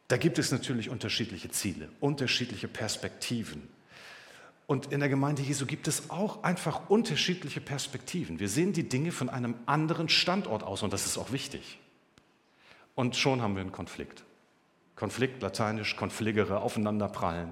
Da 0.07 0.17
gibt 0.17 0.39
es 0.39 0.51
natürlich 0.51 0.89
unterschiedliche 0.89 1.49
Ziele, 1.51 1.89
unterschiedliche 1.99 2.67
Perspektiven. 2.67 3.67
Und 4.67 4.91
in 4.91 4.99
der 4.99 5.09
Gemeinde 5.09 5.43
Jesu 5.43 5.65
gibt 5.65 5.87
es 5.87 6.09
auch 6.09 6.43
einfach 6.43 6.89
unterschiedliche 6.89 7.61
Perspektiven. 7.61 8.39
Wir 8.39 8.49
sehen 8.49 8.73
die 8.73 8.89
Dinge 8.89 9.11
von 9.11 9.29
einem 9.29 9.55
anderen 9.67 10.09
Standort 10.09 10.63
aus 10.63 10.81
und 10.81 10.91
das 10.91 11.05
ist 11.05 11.17
auch 11.17 11.31
wichtig. 11.31 11.79
Und 12.95 13.15
schon 13.15 13.41
haben 13.41 13.55
wir 13.55 13.61
einen 13.61 13.71
Konflikt. 13.71 14.23
Konflikt, 14.95 15.41
lateinisch, 15.41 15.95
konfligere, 15.95 16.61
aufeinanderprallen. 16.61 17.51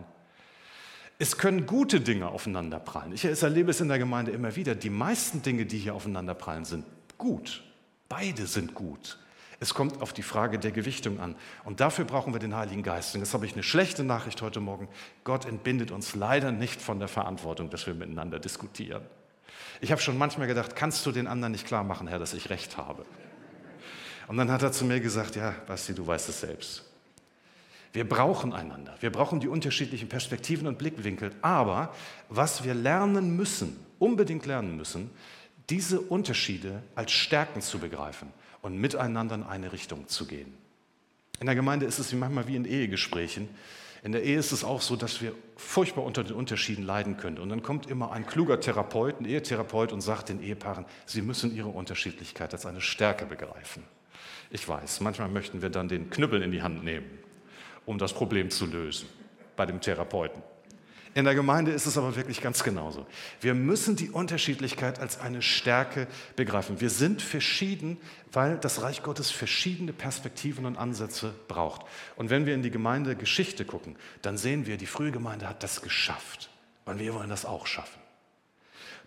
Es 1.19 1.37
können 1.37 1.67
gute 1.67 2.01
Dinge 2.01 2.29
aufeinanderprallen. 2.29 3.13
Ich 3.13 3.25
erlebe 3.25 3.71
es 3.71 3.81
in 3.81 3.89
der 3.89 3.99
Gemeinde 3.99 4.31
immer 4.31 4.55
wieder. 4.55 4.73
Die 4.73 4.89
meisten 4.89 5.41
Dinge, 5.41 5.65
die 5.65 5.77
hier 5.77 5.93
aufeinanderprallen, 5.93 6.65
sind 6.65 6.85
gut. 7.17 7.63
Beide 8.09 8.47
sind 8.47 8.73
gut. 8.73 9.19
Es 9.59 9.73
kommt 9.73 10.01
auf 10.01 10.13
die 10.13 10.23
Frage 10.23 10.59
der 10.59 10.71
Gewichtung 10.71 11.19
an. 11.19 11.35
Und 11.63 11.79
dafür 11.79 12.05
brauchen 12.05 12.33
wir 12.33 12.39
den 12.39 12.55
Heiligen 12.55 12.83
Geist. 12.83 13.15
Und 13.15 13.21
jetzt 13.21 13.33
habe 13.33 13.45
ich 13.45 13.53
eine 13.53 13.63
schlechte 13.63 14.03
Nachricht 14.03 14.41
heute 14.41 14.59
Morgen. 14.59 14.87
Gott 15.23 15.45
entbindet 15.45 15.91
uns 15.91 16.15
leider 16.15 16.51
nicht 16.51 16.81
von 16.81 16.99
der 16.99 17.07
Verantwortung, 17.07 17.69
dass 17.69 17.87
wir 17.87 17.93
miteinander 17.93 18.39
diskutieren. 18.39 19.03
Ich 19.81 19.91
habe 19.91 20.01
schon 20.01 20.17
manchmal 20.17 20.47
gedacht, 20.47 20.75
kannst 20.75 21.05
du 21.05 21.11
den 21.11 21.27
anderen 21.27 21.51
nicht 21.51 21.67
klar 21.67 21.83
machen, 21.83 22.07
Herr, 22.07 22.19
dass 22.19 22.33
ich 22.33 22.49
recht 22.49 22.77
habe? 22.77 23.05
Und 24.27 24.37
dann 24.37 24.51
hat 24.51 24.63
er 24.63 24.71
zu 24.71 24.85
mir 24.85 24.99
gesagt, 24.99 25.35
ja, 25.35 25.53
Basti, 25.67 25.93
du 25.93 26.07
weißt 26.07 26.29
es 26.29 26.39
selbst. 26.39 26.89
Wir 27.91 28.07
brauchen 28.07 28.53
einander. 28.53 28.95
Wir 29.01 29.11
brauchen 29.11 29.39
die 29.39 29.47
unterschiedlichen 29.47 30.09
Perspektiven 30.09 30.67
und 30.67 30.77
Blickwinkel. 30.77 31.31
Aber 31.41 31.93
was 32.29 32.63
wir 32.63 32.73
lernen 32.73 33.35
müssen, 33.35 33.77
unbedingt 33.99 34.45
lernen 34.45 34.75
müssen, 34.77 35.11
diese 35.69 36.01
Unterschiede 36.01 36.81
als 36.95 37.11
Stärken 37.11 37.61
zu 37.61 37.77
begreifen 37.79 38.33
und 38.63 38.77
miteinander 38.77 39.35
in 39.35 39.43
eine 39.43 39.71
Richtung 39.71 40.07
zu 40.07 40.25
gehen. 40.25 40.51
In 41.39 41.45
der 41.45 41.55
Gemeinde 41.55 41.85
ist 41.85 41.99
es 41.99 42.11
manchmal 42.13 42.47
wie 42.47 42.55
in 42.55 42.65
Ehegesprächen. 42.65 43.49
In 44.01 44.13
der 44.13 44.23
Ehe 44.23 44.37
ist 44.37 44.51
es 44.51 44.63
auch 44.63 44.81
so, 44.81 44.95
dass 44.95 45.21
wir 45.21 45.33
furchtbar 45.55 46.03
unter 46.03 46.23
den 46.23 46.33
Unterschieden 46.33 46.83
leiden 46.83 47.17
können. 47.17 47.37
Und 47.37 47.49
dann 47.49 47.61
kommt 47.61 47.89
immer 47.89 48.11
ein 48.11 48.25
kluger 48.25 48.59
Therapeut, 48.59 49.19
ein 49.19 49.25
Ehetherapeut 49.25 49.91
und 49.91 50.01
sagt 50.01 50.29
den 50.29 50.41
Ehepaaren, 50.41 50.85
sie 51.05 51.21
müssen 51.21 51.55
ihre 51.55 51.69
Unterschiedlichkeit 51.69 52.53
als 52.53 52.65
eine 52.65 52.81
Stärke 52.81 53.25
begreifen. 53.25 53.83
Ich 54.49 54.67
weiß, 54.67 55.01
manchmal 55.01 55.29
möchten 55.29 55.61
wir 55.61 55.69
dann 55.69 55.89
den 55.89 56.09
Knüppel 56.09 56.41
in 56.41 56.51
die 56.51 56.61
Hand 56.61 56.83
nehmen, 56.83 57.09
um 57.85 57.97
das 57.97 58.13
Problem 58.13 58.49
zu 58.49 58.65
lösen 58.65 59.07
bei 59.55 59.65
dem 59.65 59.81
Therapeuten. 59.81 60.41
In 61.15 61.25
der 61.25 61.35
Gemeinde 61.35 61.71
ist 61.71 61.85
es 61.85 61.97
aber 61.97 62.15
wirklich 62.15 62.41
ganz 62.41 62.63
genauso. 62.63 63.05
Wir 63.39 63.53
müssen 63.53 63.95
die 63.95 64.09
Unterschiedlichkeit 64.09 64.99
als 64.99 65.19
eine 65.19 65.43
Stärke 65.43 66.07
begreifen. 66.35 66.81
Wir 66.81 66.89
sind 66.89 67.21
verschieden, 67.21 67.97
weil 68.31 68.57
das 68.57 68.81
Reich 68.81 69.03
Gottes 69.03 69.29
verschiedene 69.29 69.93
Perspektiven 69.93 70.65
und 70.65 70.75
Ansätze 70.75 71.35
braucht. 71.47 71.85
Und 72.15 72.31
wenn 72.31 72.47
wir 72.47 72.55
in 72.55 72.63
die 72.63 72.71
Gemeindegeschichte 72.71 73.63
gucken, 73.63 73.95
dann 74.23 74.37
sehen 74.37 74.65
wir, 74.65 74.77
die 74.77 74.87
frühe 74.87 75.11
Gemeinde 75.11 75.47
hat 75.47 75.61
das 75.61 75.83
geschafft. 75.83 76.49
Und 76.85 76.97
wir 76.99 77.13
wollen 77.13 77.29
das 77.29 77.45
auch 77.45 77.67
schaffen. 77.67 78.01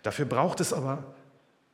Dafür 0.01 0.25
braucht 0.25 0.61
es 0.61 0.71
aber 0.71 1.13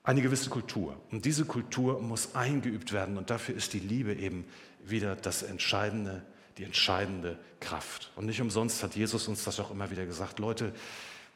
eine 0.03 0.21
gewisse 0.23 0.49
Kultur. 0.49 0.97
Und 1.11 1.25
diese 1.25 1.45
Kultur 1.45 2.01
muss 2.01 2.33
eingeübt 2.33 2.91
werden. 2.91 3.17
Und 3.17 3.29
dafür 3.29 3.55
ist 3.55 3.73
die 3.73 3.79
Liebe 3.79 4.13
eben 4.13 4.45
wieder 4.83 5.15
das 5.15 5.43
entscheidende 5.43 6.23
die 6.57 6.63
entscheidende 6.63 7.37
Kraft. 7.59 8.11
Und 8.15 8.25
nicht 8.25 8.41
umsonst 8.41 8.83
hat 8.83 8.95
Jesus 8.95 9.27
uns 9.27 9.43
das 9.43 9.59
auch 9.59 9.71
immer 9.71 9.89
wieder 9.91 10.05
gesagt. 10.05 10.39
Leute, 10.39 10.73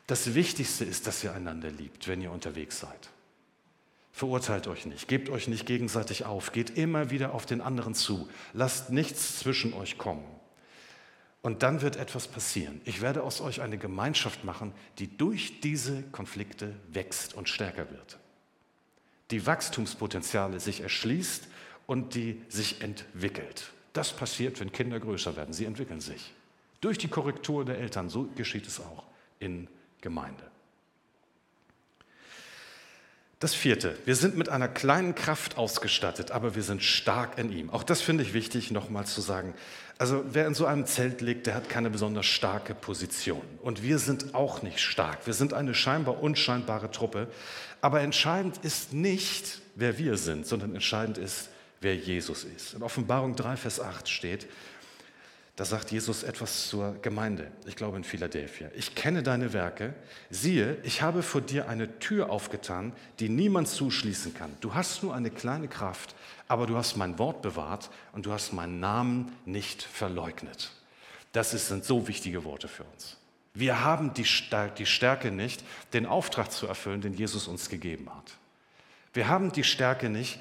das 0.07 0.33
Wichtigste 0.33 0.85
ist, 0.85 1.07
dass 1.07 1.23
ihr 1.23 1.33
einander 1.33 1.69
liebt, 1.69 2.07
wenn 2.07 2.21
ihr 2.21 2.31
unterwegs 2.31 2.79
seid. 2.79 3.09
Verurteilt 4.11 4.67
euch 4.67 4.85
nicht, 4.85 5.07
gebt 5.07 5.29
euch 5.29 5.47
nicht 5.47 5.65
gegenseitig 5.67 6.25
auf, 6.25 6.51
geht 6.51 6.71
immer 6.75 7.11
wieder 7.11 7.35
auf 7.35 7.45
den 7.45 7.61
anderen 7.61 7.93
zu, 7.93 8.27
lasst 8.53 8.89
nichts 8.89 9.37
zwischen 9.37 9.73
euch 9.73 9.99
kommen. 9.99 10.25
Und 11.43 11.61
dann 11.61 11.81
wird 11.81 11.97
etwas 11.97 12.27
passieren. 12.27 12.81
Ich 12.83 13.01
werde 13.01 13.21
aus 13.21 13.41
euch 13.41 13.61
eine 13.61 13.77
Gemeinschaft 13.77 14.43
machen, 14.43 14.73
die 14.97 15.15
durch 15.17 15.61
diese 15.61 16.01
Konflikte 16.11 16.75
wächst 16.89 17.35
und 17.35 17.47
stärker 17.47 17.91
wird. 17.91 18.17
Die 19.29 19.45
Wachstumspotenziale 19.45 20.59
sich 20.59 20.81
erschließt 20.81 21.47
und 21.85 22.15
die 22.15 22.41
sich 22.49 22.81
entwickelt. 22.81 23.71
Das 23.93 24.13
passiert, 24.13 24.59
wenn 24.59 24.71
Kinder 24.71 24.99
größer 24.99 25.35
werden. 25.35 25.53
Sie 25.53 25.65
entwickeln 25.65 26.01
sich. 26.01 26.33
Durch 26.81 26.97
die 26.97 27.07
Korrektur 27.07 27.65
der 27.65 27.79
Eltern. 27.79 28.09
So 28.09 28.29
geschieht 28.35 28.67
es 28.67 28.79
auch 28.79 29.03
in 29.39 29.67
Gemeinde. 30.01 30.43
Das 33.39 33.53
vierte, 33.53 33.95
wir 34.05 34.15
sind 34.15 34.35
mit 34.35 34.49
einer 34.49 34.67
kleinen 34.67 35.13
Kraft 35.13 35.57
ausgestattet, 35.57 36.31
aber 36.31 36.55
wir 36.55 36.63
sind 36.63 36.81
stark 36.81 37.37
in 37.37 37.51
ihm. 37.51 37.69
Auch 37.69 37.83
das 37.83 38.01
finde 38.01 38.23
ich 38.23 38.33
wichtig, 38.33 38.71
nochmal 38.71 39.05
zu 39.05 39.21
sagen. 39.21 39.53
Also 39.99 40.23
wer 40.31 40.47
in 40.47 40.55
so 40.55 40.65
einem 40.65 40.87
Zelt 40.87 41.21
liegt, 41.21 41.45
der 41.45 41.53
hat 41.53 41.69
keine 41.69 41.91
besonders 41.91 42.25
starke 42.25 42.73
Position. 42.73 43.43
Und 43.61 43.83
wir 43.83 43.99
sind 43.99 44.33
auch 44.33 44.63
nicht 44.63 44.79
stark. 44.79 45.27
Wir 45.27 45.33
sind 45.33 45.53
eine 45.53 45.75
scheinbar 45.75 46.23
unscheinbare 46.23 46.89
Truppe. 46.89 47.27
Aber 47.79 48.01
entscheidend 48.01 48.57
ist 48.63 48.93
nicht, 48.93 49.61
wer 49.75 49.99
wir 49.99 50.17
sind, 50.17 50.47
sondern 50.47 50.73
entscheidend 50.73 51.19
ist, 51.19 51.49
wer 51.87 51.95
Jesus 51.95 52.43
ist. 52.43 52.73
In 52.73 52.83
Offenbarung 52.83 53.37
3, 53.37 53.55
Vers 53.55 53.79
8 53.79 54.09
steht, 54.09 54.45
da 55.55 55.63
sagt 55.63 55.89
Jesus 55.89 56.23
etwas 56.23 56.67
zur 56.67 57.01
Gemeinde, 57.01 57.49
ich 57.65 57.77
glaube 57.77 57.95
in 57.95 58.03
Philadelphia. 58.03 58.69
Ich 58.75 58.93
kenne 58.93 59.23
deine 59.23 59.53
Werke. 59.53 59.93
Siehe, 60.29 60.77
ich 60.83 61.01
habe 61.01 61.23
vor 61.23 61.39
dir 61.39 61.69
eine 61.69 61.97
Tür 61.99 62.29
aufgetan, 62.29 62.91
die 63.19 63.29
niemand 63.29 63.69
zuschließen 63.69 64.33
kann. 64.33 64.51
Du 64.59 64.73
hast 64.73 65.01
nur 65.01 65.15
eine 65.15 65.31
kleine 65.31 65.69
Kraft, 65.69 66.13
aber 66.49 66.67
du 66.67 66.75
hast 66.75 66.97
mein 66.97 67.17
Wort 67.19 67.41
bewahrt 67.41 67.89
und 68.11 68.25
du 68.25 68.33
hast 68.33 68.51
meinen 68.51 68.81
Namen 68.81 69.31
nicht 69.45 69.81
verleugnet. 69.81 70.71
Das 71.31 71.51
sind 71.51 71.85
so 71.85 72.09
wichtige 72.09 72.43
Worte 72.43 72.67
für 72.67 72.83
uns. 72.83 73.15
Wir 73.53 73.81
haben 73.81 74.13
die 74.13 74.25
Stärke 74.25 75.31
nicht, 75.31 75.63
den 75.93 76.05
Auftrag 76.05 76.51
zu 76.51 76.67
erfüllen, 76.67 76.99
den 76.99 77.13
Jesus 77.13 77.47
uns 77.47 77.69
gegeben 77.69 78.09
hat. 78.13 78.33
Wir 79.13 79.29
haben 79.29 79.53
die 79.53 79.63
Stärke 79.63 80.09
nicht, 80.09 80.37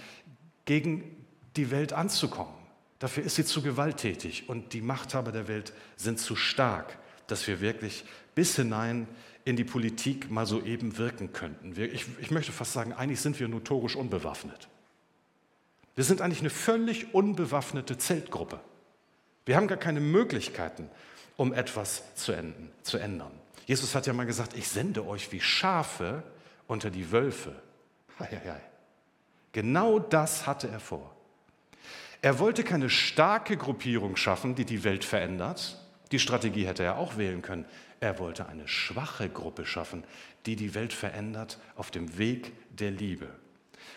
gegen 0.66 1.15
die 1.56 1.70
Welt 1.70 1.92
anzukommen. 1.92 2.54
Dafür 2.98 3.24
ist 3.24 3.36
sie 3.36 3.44
zu 3.44 3.62
gewalttätig 3.62 4.48
und 4.48 4.72
die 4.72 4.80
Machthaber 4.80 5.32
der 5.32 5.48
Welt 5.48 5.72
sind 5.96 6.18
zu 6.18 6.36
stark, 6.36 6.98
dass 7.26 7.46
wir 7.46 7.60
wirklich 7.60 8.04
bis 8.34 8.56
hinein 8.56 9.06
in 9.44 9.56
die 9.56 9.64
Politik 9.64 10.30
mal 10.30 10.46
so 10.46 10.62
eben 10.62 10.98
wirken 10.98 11.32
könnten. 11.32 11.76
Wir, 11.76 11.92
ich, 11.92 12.06
ich 12.20 12.30
möchte 12.30 12.52
fast 12.52 12.72
sagen, 12.72 12.92
eigentlich 12.92 13.20
sind 13.20 13.38
wir 13.38 13.48
notorisch 13.48 13.96
unbewaffnet. 13.96 14.68
Wir 15.94 16.04
sind 16.04 16.20
eigentlich 16.20 16.40
eine 16.40 16.50
völlig 16.50 17.14
unbewaffnete 17.14 17.96
Zeltgruppe. 17.96 18.60
Wir 19.44 19.56
haben 19.56 19.68
gar 19.68 19.78
keine 19.78 20.00
Möglichkeiten, 20.00 20.90
um 21.36 21.52
etwas 21.52 22.14
zu, 22.14 22.32
enden, 22.32 22.70
zu 22.82 22.98
ändern. 22.98 23.32
Jesus 23.66 23.94
hat 23.94 24.06
ja 24.06 24.12
mal 24.12 24.26
gesagt, 24.26 24.56
ich 24.56 24.68
sende 24.68 25.06
euch 25.06 25.32
wie 25.32 25.40
Schafe 25.40 26.22
unter 26.66 26.90
die 26.90 27.12
Wölfe. 27.12 27.54
Hei, 28.18 28.26
hei, 28.30 28.50
hei. 28.50 28.60
Genau 29.52 29.98
das 29.98 30.46
hatte 30.46 30.68
er 30.68 30.80
vor. 30.80 31.15
Er 32.22 32.38
wollte 32.38 32.64
keine 32.64 32.90
starke 32.90 33.56
Gruppierung 33.56 34.16
schaffen, 34.16 34.54
die 34.54 34.64
die 34.64 34.84
Welt 34.84 35.04
verändert 35.04 35.80
Die 36.12 36.18
Strategie 36.18 36.66
hätte 36.66 36.84
er 36.84 36.98
auch 36.98 37.16
wählen 37.16 37.42
können. 37.42 37.64
Er 37.98 38.18
wollte 38.18 38.46
eine 38.46 38.68
schwache 38.68 39.28
Gruppe 39.28 39.66
schaffen, 39.66 40.04
die 40.44 40.56
die 40.56 40.74
Welt 40.74 40.92
verändert 40.92 41.58
auf 41.76 41.90
dem 41.90 42.18
Weg 42.18 42.52
der 42.76 42.90
Liebe. 42.90 43.28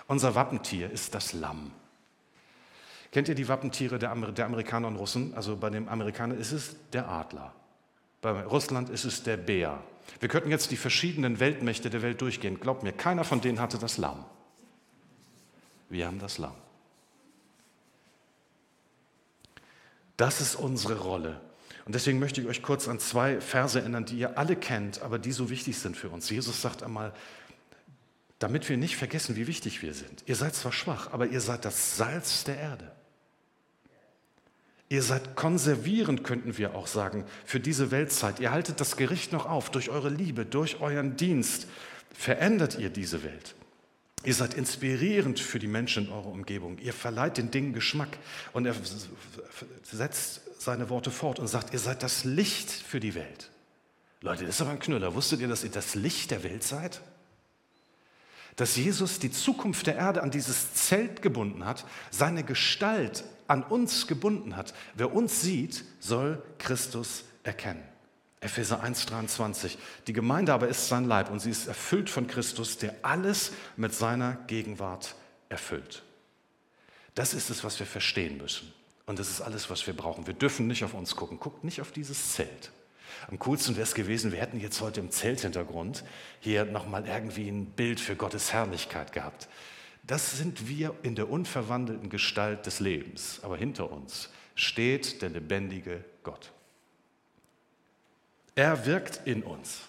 Unser 0.07 0.33
Wappentier 0.35 0.89
ist 0.89 1.13
das 1.13 1.33
Lamm. 1.33 1.71
Kennt 3.11 3.27
ihr 3.27 3.35
die 3.35 3.47
Wappentiere 3.47 3.99
der, 3.99 4.11
Amer 4.11 4.31
der 4.31 4.45
Amerikaner 4.45 4.87
und 4.87 4.95
Russen? 4.95 5.33
Also 5.33 5.55
bei 5.57 5.69
den 5.69 5.89
Amerikanern 5.89 6.37
ist 6.37 6.51
es 6.51 6.75
der 6.93 7.07
Adler. 7.07 7.53
Bei 8.21 8.31
Russland 8.43 8.89
ist 8.89 9.05
es 9.05 9.23
der 9.23 9.37
Bär. 9.37 9.81
Wir 10.19 10.29
könnten 10.29 10.49
jetzt 10.49 10.71
die 10.71 10.77
verschiedenen 10.77 11.39
Weltmächte 11.39 11.89
der 11.89 12.01
Welt 12.01 12.21
durchgehen. 12.21 12.59
Glaubt 12.59 12.83
mir, 12.83 12.91
keiner 12.91 13.23
von 13.23 13.41
denen 13.41 13.59
hatte 13.59 13.77
das 13.77 13.97
Lamm. 13.97 14.25
Wir 15.89 16.07
haben 16.07 16.19
das 16.19 16.37
Lamm. 16.37 16.55
Das 20.19 20.41
ist 20.41 20.55
unsere 20.55 20.99
Rolle. 20.99 21.39
Und 21.85 21.95
deswegen 21.95 22.19
möchte 22.19 22.41
ich 22.41 22.47
euch 22.47 22.61
kurz 22.61 22.89
an 22.89 22.99
zwei 22.99 23.39
Verse 23.39 23.79
erinnern, 23.79 24.03
die 24.03 24.17
ihr 24.17 24.37
alle 24.37 24.57
kennt, 24.57 25.01
aber 25.01 25.17
die 25.17 25.31
so 25.31 25.49
wichtig 25.49 25.79
sind 25.79 25.95
für 25.95 26.09
uns. 26.09 26.29
Jesus 26.29 26.61
sagt 26.61 26.83
einmal, 26.83 27.13
damit 28.37 28.67
wir 28.67 28.75
nicht 28.75 28.97
vergessen, 28.97 29.37
wie 29.37 29.47
wichtig 29.47 29.81
wir 29.81 29.93
sind. 29.93 30.23
Ihr 30.25 30.35
seid 30.35 30.55
zwar 30.55 30.73
schwach, 30.73 31.13
aber 31.13 31.27
ihr 31.27 31.39
seid 31.39 31.63
das 31.63 31.95
Salz 31.95 32.43
der 32.43 32.57
Erde. 32.57 32.91
Ihr 34.89 35.03
seid 35.03 35.37
konservierend, 35.37 36.25
könnten 36.25 36.57
wir 36.57 36.75
auch 36.75 36.87
sagen, 36.87 37.23
für 37.45 37.61
diese 37.61 37.89
Weltzeit. 37.89 38.41
Ihr 38.41 38.51
haltet 38.51 38.81
das 38.81 38.97
Gericht 38.97 39.31
noch 39.31 39.45
auf. 39.45 39.69
Durch 39.71 39.89
eure 39.89 40.09
Liebe, 40.09 40.45
durch 40.45 40.81
euren 40.81 41.15
Dienst 41.15 41.65
verändert 42.13 42.77
ihr 42.77 42.89
diese 42.89 43.23
Welt. 43.23 43.55
Ihr 44.23 44.33
seid 44.33 44.53
inspirierend 44.53 45.39
für 45.39 45.59
die 45.59 45.67
Menschen 45.67 46.07
in 46.07 46.11
eurer 46.11 46.27
Umgebung. 46.27 46.77
Ihr 46.79 46.93
verleiht 46.93 47.37
den 47.37 47.51
Dingen 47.51 47.73
Geschmack. 47.73 48.17
Und 48.51 48.65
er 48.65 48.75
setzt 49.83 50.41
seine 50.61 50.89
Worte 50.89 51.09
fort 51.09 51.39
und 51.39 51.47
sagt, 51.47 51.73
ihr 51.73 51.79
seid 51.79 52.03
das 52.03 52.25
Licht 52.25 52.69
für 52.69 52.99
die 52.99 53.15
Welt. 53.15 53.49
Leute, 54.21 54.45
das 54.45 54.55
ist 54.55 54.61
aber 54.61 54.71
ein 54.71 54.79
Knüller. 54.79 55.15
Wusstet 55.15 55.39
ihr, 55.39 55.47
dass 55.47 55.63
ihr 55.63 55.71
das 55.71 55.95
Licht 55.95 56.31
der 56.31 56.43
Welt 56.43 56.63
seid? 56.63 56.99
Dass 58.57 58.75
Jesus 58.75 59.19
die 59.19 59.31
Zukunft 59.31 59.87
der 59.87 59.95
Erde 59.95 60.21
an 60.21 60.31
dieses 60.31 60.73
Zelt 60.73 61.21
gebunden 61.21 61.63
hat, 61.63 61.85
seine 62.11 62.43
Gestalt 62.43 63.23
an 63.47 63.63
uns 63.63 64.05
gebunden 64.07 64.57
hat. 64.57 64.73
Wer 64.95 65.13
uns 65.13 65.41
sieht, 65.41 65.85
soll 66.01 66.43
Christus 66.57 67.23
erkennen. 67.43 67.83
Epheser 68.41 68.83
1,23. 68.83 69.77
Die 70.07 70.13
Gemeinde 70.13 70.53
aber 70.53 70.67
ist 70.69 70.87
sein 70.87 71.05
Leib 71.05 71.29
und 71.29 71.39
sie 71.39 71.51
ist 71.51 71.67
erfüllt 71.67 72.09
von 72.09 72.27
Christus, 72.27 72.77
der 72.77 72.95
alles 73.01 73.51
mit 73.75 73.93
seiner 73.93 74.35
Gegenwart 74.47 75.15
erfüllt. 75.49 76.03
Das 77.15 77.33
ist 77.33 77.49
es, 77.49 77.63
was 77.63 77.79
wir 77.79 77.85
verstehen 77.85 78.37
müssen. 78.37 78.71
Und 79.05 79.19
das 79.19 79.29
ist 79.29 79.41
alles, 79.41 79.69
was 79.69 79.85
wir 79.87 79.93
brauchen. 79.93 80.27
Wir 80.27 80.35
dürfen 80.35 80.67
nicht 80.67 80.83
auf 80.83 80.93
uns 80.93 81.15
gucken. 81.15 81.39
Guckt 81.39 81.63
nicht 81.63 81.81
auf 81.81 81.91
dieses 81.91 82.33
Zelt. 82.33 82.71
Am 83.27 83.39
coolsten 83.39 83.75
wäre 83.75 83.83
es 83.83 83.95
gewesen, 83.95 84.31
wir 84.31 84.39
hätten 84.39 84.59
jetzt 84.59 84.79
heute 84.79 84.99
im 84.99 85.11
Zelthintergrund 85.11 86.03
hier 86.39 86.63
nochmal 86.63 87.07
irgendwie 87.07 87.49
ein 87.49 87.65
Bild 87.65 87.99
für 87.99 88.15
Gottes 88.15 88.53
Herrlichkeit 88.53 89.11
gehabt. 89.11 89.49
Das 90.03 90.37
sind 90.37 90.69
wir 90.69 90.95
in 91.03 91.15
der 91.15 91.29
unverwandelten 91.29 92.09
Gestalt 92.09 92.65
des 92.65 92.79
Lebens. 92.79 93.39
Aber 93.41 93.57
hinter 93.57 93.91
uns 93.91 94.29
steht 94.55 95.21
der 95.21 95.29
lebendige 95.29 96.05
Gott. 96.23 96.51
Er 98.59 98.85
wirkt 98.85 99.21
in 99.23 99.41
uns. 99.43 99.83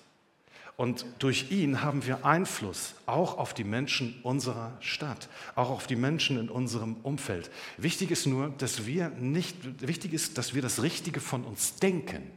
Und 0.76 1.04
durch 1.18 1.50
ihn 1.50 1.82
haben 1.82 2.06
wir 2.06 2.24
Einfluss 2.24 2.94
auch 3.04 3.36
auf 3.36 3.52
die 3.52 3.64
Menschen 3.64 4.20
unserer 4.22 4.76
Stadt, 4.78 5.28
auch 5.56 5.70
auf 5.70 5.88
die 5.88 5.96
Menschen 5.96 6.38
in 6.38 6.48
unserem 6.48 6.94
Umfeld. 7.02 7.50
Wichtig 7.78 8.12
ist 8.12 8.26
nur, 8.26 8.50
dass 8.58 8.86
wir 8.86 9.08
nicht, 9.08 9.56
wichtig 9.84 10.12
ist, 10.12 10.38
dass 10.38 10.54
wir 10.54 10.62
das 10.62 10.82
Richtige 10.84 11.18
von 11.18 11.42
uns 11.44 11.80
denken. 11.80 12.30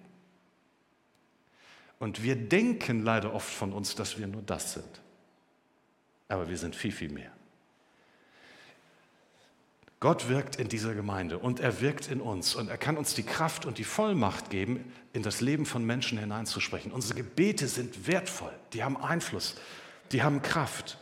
Und 1.99 2.23
wir 2.23 2.35
denken 2.35 3.03
leider 3.03 3.31
oft 3.35 3.53
von 3.53 3.71
uns, 3.71 3.93
dass 3.93 4.17
wir 4.17 4.25
nur 4.25 4.41
das 4.41 4.73
sind. 4.73 5.01
Aber 6.29 6.49
wir 6.49 6.57
sind 6.57 6.75
viel, 6.75 6.91
viel 6.91 7.11
mehr. 7.11 7.31
Gott 10.03 10.27
wirkt 10.27 10.57
in 10.57 10.67
dieser 10.67 10.93
Gemeinde 10.93 11.37
und 11.37 11.61
er 11.61 11.79
wirkt 11.79 12.09
in 12.09 12.19
uns 12.19 12.55
und 12.55 12.67
er 12.67 12.77
kann 12.77 12.97
uns 12.97 13.13
die 13.13 13.23
Kraft 13.23 13.65
und 13.65 13.77
die 13.77 13.85
Vollmacht 13.85 14.49
geben, 14.49 14.91
in 15.13 15.23
das 15.23 15.39
Leben 15.39 15.65
von 15.65 15.85
Menschen 15.85 16.17
hineinzusprechen. 16.17 16.91
Unsere 16.91 17.15
Gebete 17.15 17.69
sind 17.69 18.05
wertvoll, 18.05 18.51
die 18.73 18.83
haben 18.83 18.97
Einfluss, 18.97 19.55
die 20.11 20.21
haben 20.21 20.41
Kraft. 20.41 20.97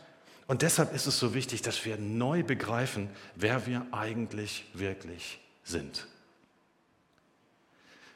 Und 0.46 0.62
deshalb 0.62 0.94
ist 0.94 1.06
es 1.06 1.18
so 1.18 1.34
wichtig, 1.34 1.62
dass 1.62 1.84
wir 1.84 1.96
neu 1.96 2.44
begreifen, 2.44 3.10
wer 3.34 3.66
wir 3.66 3.84
eigentlich 3.90 4.70
wirklich 4.72 5.40
sind. 5.64 6.06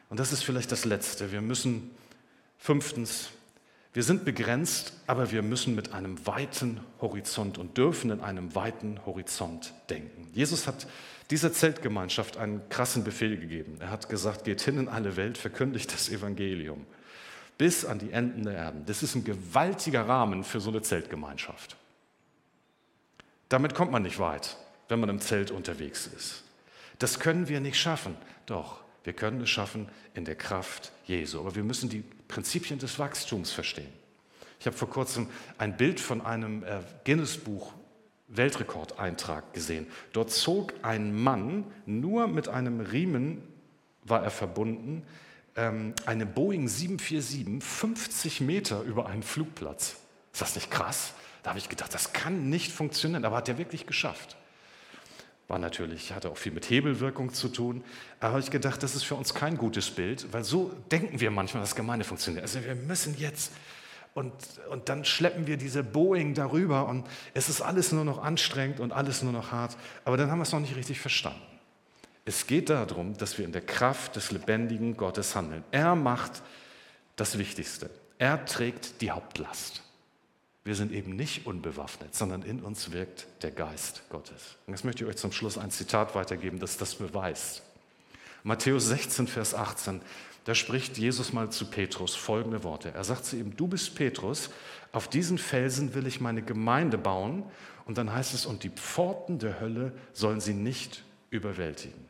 Und 0.08 0.20
das 0.20 0.32
ist 0.32 0.44
vielleicht 0.44 0.70
das 0.70 0.84
Letzte. 0.84 1.32
Wir 1.32 1.40
müssen 1.40 1.90
fünftens 2.58 3.30
wir 3.96 4.02
sind 4.02 4.26
begrenzt, 4.26 4.92
aber 5.06 5.30
wir 5.32 5.40
müssen 5.40 5.74
mit 5.74 5.94
einem 5.94 6.26
weiten 6.26 6.80
Horizont 7.00 7.56
und 7.56 7.78
dürfen 7.78 8.10
in 8.10 8.20
einem 8.20 8.54
weiten 8.54 9.00
Horizont 9.06 9.72
denken. 9.88 10.28
Jesus 10.34 10.66
hat 10.66 10.86
dieser 11.30 11.50
Zeltgemeinschaft 11.50 12.36
einen 12.36 12.68
krassen 12.68 13.04
Befehl 13.04 13.38
gegeben. 13.38 13.78
Er 13.80 13.88
hat 13.88 14.10
gesagt, 14.10 14.44
geht 14.44 14.60
hin 14.60 14.76
in 14.76 14.88
alle 14.88 15.16
Welt, 15.16 15.38
verkündigt 15.38 15.94
das 15.94 16.10
Evangelium 16.10 16.84
bis 17.56 17.86
an 17.86 17.98
die 17.98 18.10
Enden 18.10 18.44
der 18.44 18.52
Erden. 18.52 18.84
Das 18.84 19.02
ist 19.02 19.14
ein 19.14 19.24
gewaltiger 19.24 20.06
Rahmen 20.06 20.44
für 20.44 20.60
so 20.60 20.68
eine 20.68 20.82
Zeltgemeinschaft. 20.82 21.78
Damit 23.48 23.74
kommt 23.74 23.92
man 23.92 24.02
nicht 24.02 24.18
weit, 24.18 24.58
wenn 24.90 25.00
man 25.00 25.08
im 25.08 25.22
Zelt 25.22 25.50
unterwegs 25.50 26.06
ist. 26.06 26.42
Das 26.98 27.18
können 27.18 27.48
wir 27.48 27.60
nicht 27.60 27.80
schaffen. 27.80 28.14
Doch, 28.44 28.82
wir 29.04 29.14
können 29.14 29.40
es 29.40 29.48
schaffen 29.48 29.88
in 30.12 30.26
der 30.26 30.36
Kraft 30.36 30.92
Jesu. 31.06 31.40
Aber 31.40 31.54
wir 31.54 31.64
müssen 31.64 31.88
die 31.88 32.04
Prinzipien 32.28 32.78
des 32.78 32.98
Wachstums 32.98 33.52
verstehen. 33.52 33.92
Ich 34.60 34.66
habe 34.66 34.76
vor 34.76 34.90
kurzem 34.90 35.28
ein 35.58 35.76
Bild 35.76 36.00
von 36.00 36.20
einem 36.20 36.64
äh, 36.64 36.80
Guinness-Buch 37.04 37.72
Weltrekordeintrag 38.28 39.52
gesehen. 39.52 39.86
Dort 40.12 40.32
zog 40.32 40.74
ein 40.82 41.14
Mann, 41.14 41.64
nur 41.84 42.26
mit 42.26 42.48
einem 42.48 42.80
Riemen 42.80 43.42
war 44.02 44.22
er 44.22 44.30
verbunden, 44.30 45.02
ähm, 45.56 45.94
eine 46.06 46.26
Boeing 46.26 46.68
747 46.68 47.62
50 47.62 48.40
Meter 48.40 48.82
über 48.82 49.06
einen 49.06 49.22
Flugplatz. 49.22 49.96
Ist 50.32 50.42
das 50.42 50.54
nicht 50.54 50.70
krass? 50.70 51.14
Da 51.42 51.50
habe 51.50 51.58
ich 51.58 51.68
gedacht, 51.68 51.94
das 51.94 52.12
kann 52.12 52.50
nicht 52.50 52.72
funktionieren, 52.72 53.24
aber 53.24 53.36
hat 53.36 53.48
er 53.48 53.58
wirklich 53.58 53.86
geschafft. 53.86 54.36
War 55.48 55.58
natürlich, 55.58 56.12
hatte 56.12 56.30
auch 56.30 56.36
viel 56.36 56.52
mit 56.52 56.68
Hebelwirkung 56.68 57.32
zu 57.32 57.48
tun. 57.48 57.84
Aber 58.18 58.32
habe 58.32 58.40
ich 58.40 58.50
gedacht, 58.50 58.82
das 58.82 58.96
ist 58.96 59.04
für 59.04 59.14
uns 59.14 59.32
kein 59.32 59.56
gutes 59.56 59.90
Bild, 59.90 60.32
weil 60.32 60.42
so 60.42 60.72
denken 60.90 61.20
wir 61.20 61.30
manchmal, 61.30 61.62
dass 61.62 61.76
Gemeinde 61.76 62.04
funktioniert. 62.04 62.42
Also 62.42 62.64
wir 62.64 62.74
müssen 62.74 63.16
jetzt 63.18 63.52
und, 64.16 64.32
und 64.70 64.88
dann 64.88 65.04
schleppen 65.04 65.46
wir 65.46 65.58
diese 65.58 65.84
Boeing 65.84 66.32
darüber 66.32 66.88
und 66.88 67.06
es 67.34 67.50
ist 67.50 67.60
alles 67.60 67.92
nur 67.92 68.02
noch 68.02 68.22
anstrengend 68.22 68.80
und 68.80 68.90
alles 68.90 69.22
nur 69.22 69.30
noch 69.30 69.52
hart. 69.52 69.76
Aber 70.06 70.16
dann 70.16 70.30
haben 70.30 70.38
wir 70.38 70.44
es 70.44 70.52
noch 70.52 70.60
nicht 70.60 70.74
richtig 70.74 71.00
verstanden. 71.00 71.42
Es 72.24 72.46
geht 72.46 72.70
darum, 72.70 73.16
dass 73.18 73.36
wir 73.36 73.44
in 73.44 73.52
der 73.52 73.60
Kraft 73.60 74.16
des 74.16 74.32
lebendigen 74.32 74.96
Gottes 74.96 75.36
handeln. 75.36 75.62
Er 75.70 75.94
macht 75.94 76.42
das 77.16 77.36
Wichtigste. 77.36 77.90
Er 78.18 78.42
trägt 78.46 79.02
die 79.02 79.10
Hauptlast. 79.10 79.82
Wir 80.66 80.74
sind 80.74 80.90
eben 80.90 81.14
nicht 81.14 81.46
unbewaffnet, 81.46 82.12
sondern 82.12 82.42
in 82.42 82.58
uns 82.58 82.90
wirkt 82.90 83.28
der 83.42 83.52
Geist 83.52 84.02
Gottes. 84.10 84.56
Und 84.66 84.74
jetzt 84.74 84.84
möchte 84.84 85.04
ich 85.04 85.10
euch 85.10 85.16
zum 85.16 85.30
Schluss 85.30 85.58
ein 85.58 85.70
Zitat 85.70 86.16
weitergeben, 86.16 86.58
das 86.58 86.76
das 86.76 86.96
beweist. 86.96 87.62
Matthäus 88.42 88.88
16, 88.88 89.28
Vers 89.28 89.54
18, 89.54 90.00
da 90.44 90.56
spricht 90.56 90.98
Jesus 90.98 91.32
mal 91.32 91.50
zu 91.50 91.66
Petrus 91.66 92.16
folgende 92.16 92.64
Worte. 92.64 92.90
Er 92.92 93.04
sagt 93.04 93.26
zu 93.26 93.36
ihm, 93.36 93.56
du 93.56 93.68
bist 93.68 93.94
Petrus, 93.94 94.50
auf 94.90 95.06
diesen 95.06 95.38
Felsen 95.38 95.94
will 95.94 96.08
ich 96.08 96.20
meine 96.20 96.42
Gemeinde 96.42 96.98
bauen. 96.98 97.44
Und 97.84 97.96
dann 97.96 98.12
heißt 98.12 98.34
es, 98.34 98.44
und 98.44 98.64
die 98.64 98.70
Pforten 98.70 99.38
der 99.38 99.60
Hölle 99.60 99.92
sollen 100.14 100.40
sie 100.40 100.54
nicht 100.54 101.04
überwältigen. 101.30 102.06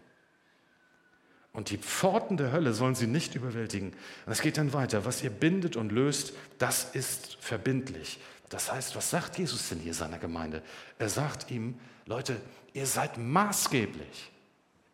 Und 1.56 1.70
die 1.70 1.78
Pforten 1.78 2.36
der 2.36 2.52
Hölle 2.52 2.74
sollen 2.74 2.94
sie 2.94 3.06
nicht 3.06 3.34
überwältigen. 3.34 3.94
Und 4.26 4.32
es 4.32 4.42
geht 4.42 4.58
dann 4.58 4.74
weiter. 4.74 5.06
Was 5.06 5.22
ihr 5.22 5.30
bindet 5.30 5.76
und 5.76 5.90
löst, 5.90 6.34
das 6.58 6.94
ist 6.94 7.38
verbindlich. 7.40 8.18
Das 8.48 8.70
heißt, 8.72 8.94
was 8.94 9.10
sagt 9.10 9.38
Jesus 9.38 9.68
denn 9.68 9.80
hier 9.80 9.94
seiner 9.94 10.18
Gemeinde? 10.18 10.62
Er 10.98 11.08
sagt 11.08 11.50
ihm, 11.50 11.78
Leute, 12.06 12.40
ihr 12.72 12.86
seid 12.86 13.18
maßgeblich. 13.18 14.30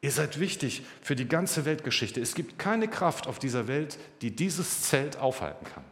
Ihr 0.00 0.10
seid 0.10 0.40
wichtig 0.40 0.82
für 1.02 1.14
die 1.14 1.28
ganze 1.28 1.64
Weltgeschichte. 1.64 2.20
Es 2.20 2.34
gibt 2.34 2.58
keine 2.58 2.88
Kraft 2.88 3.26
auf 3.26 3.38
dieser 3.38 3.68
Welt, 3.68 3.98
die 4.20 4.34
dieses 4.34 4.82
Zelt 4.82 5.18
aufhalten 5.18 5.64
kann. 5.64 5.84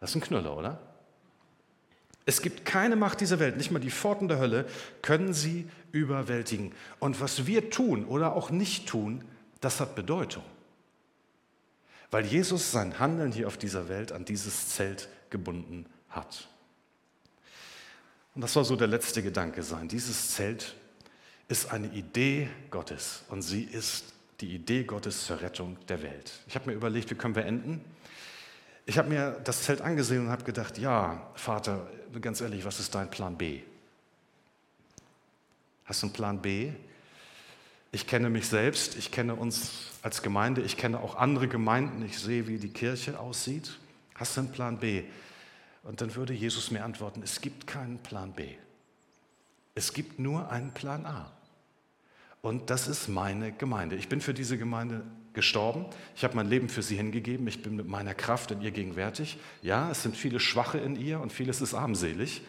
Das 0.00 0.10
ist 0.10 0.16
ein 0.16 0.22
Knüller, 0.22 0.56
oder? 0.56 0.80
Es 2.26 2.40
gibt 2.40 2.64
keine 2.64 2.96
Macht 2.96 3.20
dieser 3.20 3.38
Welt, 3.38 3.56
nicht 3.56 3.70
mal 3.70 3.78
die 3.78 3.90
Pforten 3.90 4.28
der 4.28 4.38
Hölle 4.38 4.66
können 5.02 5.34
sie 5.34 5.68
überwältigen. 5.92 6.72
Und 6.98 7.20
was 7.20 7.46
wir 7.46 7.70
tun 7.70 8.06
oder 8.06 8.34
auch 8.34 8.50
nicht 8.50 8.88
tun, 8.88 9.24
das 9.60 9.80
hat 9.80 9.94
Bedeutung. 9.94 10.42
Weil 12.10 12.24
Jesus 12.24 12.72
sein 12.72 12.98
Handeln 12.98 13.30
hier 13.30 13.46
auf 13.46 13.58
dieser 13.58 13.88
Welt 13.88 14.10
an 14.12 14.24
dieses 14.24 14.70
Zelt 14.70 15.08
gebunden 15.34 15.84
hat. 16.10 16.46
Und 18.36 18.40
das 18.40 18.52
soll 18.52 18.64
so 18.64 18.76
der 18.76 18.86
letzte 18.86 19.20
Gedanke 19.20 19.64
sein. 19.64 19.88
Dieses 19.88 20.30
Zelt 20.30 20.76
ist 21.48 21.72
eine 21.72 21.88
Idee 21.88 22.48
Gottes 22.70 23.24
und 23.30 23.42
sie 23.42 23.64
ist 23.64 24.12
die 24.40 24.54
Idee 24.54 24.84
Gottes 24.84 25.26
zur 25.26 25.40
Rettung 25.40 25.76
der 25.88 26.04
Welt. 26.04 26.30
Ich 26.46 26.54
habe 26.54 26.70
mir 26.70 26.76
überlegt, 26.76 27.10
wie 27.10 27.16
können 27.16 27.34
wir 27.34 27.46
enden? 27.46 27.84
Ich 28.86 28.96
habe 28.96 29.08
mir 29.08 29.40
das 29.42 29.64
Zelt 29.64 29.80
angesehen 29.80 30.26
und 30.26 30.30
habe 30.30 30.44
gedacht, 30.44 30.78
ja, 30.78 31.28
Vater, 31.34 31.90
ganz 32.20 32.40
ehrlich, 32.40 32.64
was 32.64 32.78
ist 32.78 32.94
dein 32.94 33.10
Plan 33.10 33.36
B? 33.36 33.62
Hast 35.84 36.02
du 36.02 36.06
einen 36.06 36.12
Plan 36.12 36.40
B? 36.40 36.70
Ich 37.90 38.06
kenne 38.06 38.30
mich 38.30 38.46
selbst, 38.46 38.96
ich 38.96 39.10
kenne 39.10 39.34
uns 39.34 39.90
als 40.02 40.22
Gemeinde, 40.22 40.60
ich 40.60 40.76
kenne 40.76 41.00
auch 41.00 41.16
andere 41.16 41.48
Gemeinden, 41.48 42.04
ich 42.04 42.20
sehe, 42.20 42.46
wie 42.46 42.58
die 42.58 42.72
Kirche 42.72 43.18
aussieht. 43.18 43.78
Hast 44.14 44.36
du 44.36 44.42
einen 44.42 44.52
Plan 44.52 44.78
B? 44.78 45.04
Und 45.82 46.00
dann 46.00 46.14
würde 46.14 46.32
Jesus 46.32 46.70
mir 46.70 46.84
antworten, 46.84 47.22
es 47.22 47.40
gibt 47.40 47.66
keinen 47.66 47.98
Plan 47.98 48.32
B. 48.32 48.48
Es 49.74 49.92
gibt 49.92 50.18
nur 50.18 50.50
einen 50.50 50.72
Plan 50.72 51.04
A. 51.04 51.30
Und 52.42 52.70
das 52.70 52.88
ist 52.88 53.08
meine 53.08 53.52
Gemeinde. 53.52 53.96
Ich 53.96 54.08
bin 54.08 54.20
für 54.20 54.34
diese 54.34 54.58
Gemeinde 54.58 55.02
gestorben. 55.32 55.86
Ich 56.14 56.24
habe 56.24 56.36
mein 56.36 56.48
Leben 56.48 56.68
für 56.68 56.82
sie 56.82 56.96
hingegeben. 56.96 57.46
Ich 57.48 57.62
bin 57.62 57.76
mit 57.76 57.88
meiner 57.88 58.14
Kraft 58.14 58.50
in 58.50 58.62
ihr 58.62 58.70
gegenwärtig. 58.70 59.38
Ja, 59.62 59.90
es 59.90 60.02
sind 60.02 60.16
viele 60.16 60.40
Schwache 60.40 60.78
in 60.78 60.96
ihr 60.96 61.20
und 61.20 61.32
vieles 61.32 61.60
ist 61.60 61.74
armselig. 61.74 62.42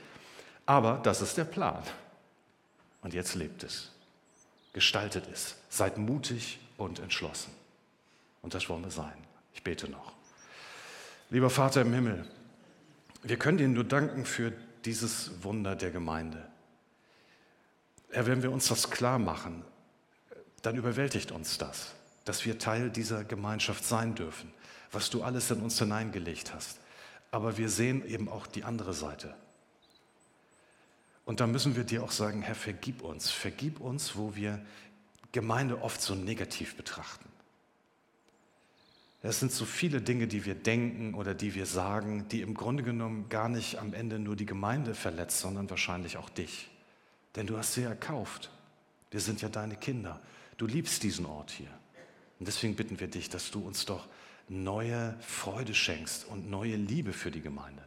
Aber 0.66 1.00
das 1.04 1.22
ist 1.22 1.38
der 1.38 1.46
Plan. 1.46 1.82
Und 3.02 3.14
jetzt 3.14 3.36
lebt 3.36 3.64
es. 3.64 3.92
Gestaltet 4.74 5.28
es. 5.32 5.56
Seid 5.70 5.98
mutig 5.98 6.60
und 6.78 7.00
entschlossen. 7.00 7.52
Und 8.42 8.54
das 8.54 8.70
wollen 8.70 8.84
wir 8.84 8.92
sein. 8.92 9.14
Ich 9.54 9.64
bete 9.64 9.90
noch. 9.90 10.15
Lieber 11.32 11.50
Vater 11.50 11.82
im 11.82 11.94
Himmel, 11.94 12.24
wir 13.24 13.38
können 13.38 13.58
dir 13.58 13.68
nur 13.68 13.84
danken 13.84 14.26
für 14.26 14.54
dieses 14.86 15.44
Wunder 15.44 15.76
der 15.76 15.90
Gemeinde. 15.90 16.48
Herr, 18.12 18.28
wenn 18.28 18.44
wir 18.44 18.52
uns 18.52 18.68
das 18.68 18.92
klar 18.92 19.18
machen, 19.18 19.64
dann 20.62 20.76
überwältigt 20.76 21.32
uns 21.32 21.58
das, 21.58 21.94
dass 22.26 22.46
wir 22.46 22.60
Teil 22.60 22.92
dieser 22.92 23.24
Gemeinschaft 23.24 23.84
sein 23.84 24.14
dürfen, 24.14 24.54
was 24.92 25.10
du 25.10 25.24
alles 25.24 25.50
in 25.50 25.62
uns 25.62 25.80
hineingelegt 25.80 26.54
hast. 26.54 26.80
Aber 27.32 27.58
wir 27.58 27.70
sehen 27.70 28.06
eben 28.06 28.30
auch 28.30 28.46
die 28.46 28.64
andere 28.64 28.94
Seite. 28.94 29.36
Und 31.26 31.40
da 31.40 31.48
müssen 31.48 31.76
wir 31.76 31.84
dir 31.84 32.04
auch 32.04 32.12
sagen, 32.12 32.44
Herr, 32.44 32.54
vergib 32.54 33.02
uns, 33.02 33.32
vergib 33.32 33.80
uns, 33.80 34.16
wo 34.16 34.36
wir 34.36 34.64
Gemeinde 35.32 35.82
oft 35.82 36.02
so 36.02 36.14
negativ 36.14 36.78
betrachten. 36.78 37.28
Es 39.28 39.40
sind 39.40 39.52
so 39.52 39.66
viele 39.66 40.02
Dinge, 40.02 40.28
die 40.28 40.46
wir 40.46 40.54
denken 40.54 41.16
oder 41.16 41.34
die 41.34 41.56
wir 41.56 41.66
sagen, 41.66 42.28
die 42.30 42.42
im 42.42 42.54
Grunde 42.54 42.84
genommen 42.84 43.28
gar 43.28 43.50
nicht 43.50 43.80
am 43.80 43.96
Ende 43.96 44.20
nur 44.20 44.36
die 44.36 44.46
Gemeinde 44.46 44.94
verletzt, 44.94 45.40
sondern 45.40 45.68
wahrscheinlich 45.68 46.18
auch 46.18 46.30
dich. 46.30 46.70
Denn 47.36 47.48
du 47.48 47.58
hast 47.58 47.74
sie 47.74 47.82
erkauft. 47.82 48.52
Wir 49.10 49.20
sind 49.20 49.42
ja 49.42 49.50
deine 49.50 49.78
Kinder. 49.78 50.22
Du 50.58 50.68
liebst 50.68 51.02
diesen 51.02 51.26
Ort 51.26 51.50
hier. 51.50 51.72
Und 52.38 52.48
deswegen 52.48 52.76
bitten 52.76 53.00
wir 53.00 53.08
dich, 53.08 53.28
dass 53.28 53.50
du 53.50 53.66
uns 53.66 53.86
doch 53.86 54.08
neue 54.48 55.16
Freude 55.22 55.74
schenkst 55.74 56.28
und 56.28 56.48
neue 56.52 56.76
Liebe 56.76 57.12
für 57.12 57.32
die 57.32 57.42
Gemeinde. 57.42 57.82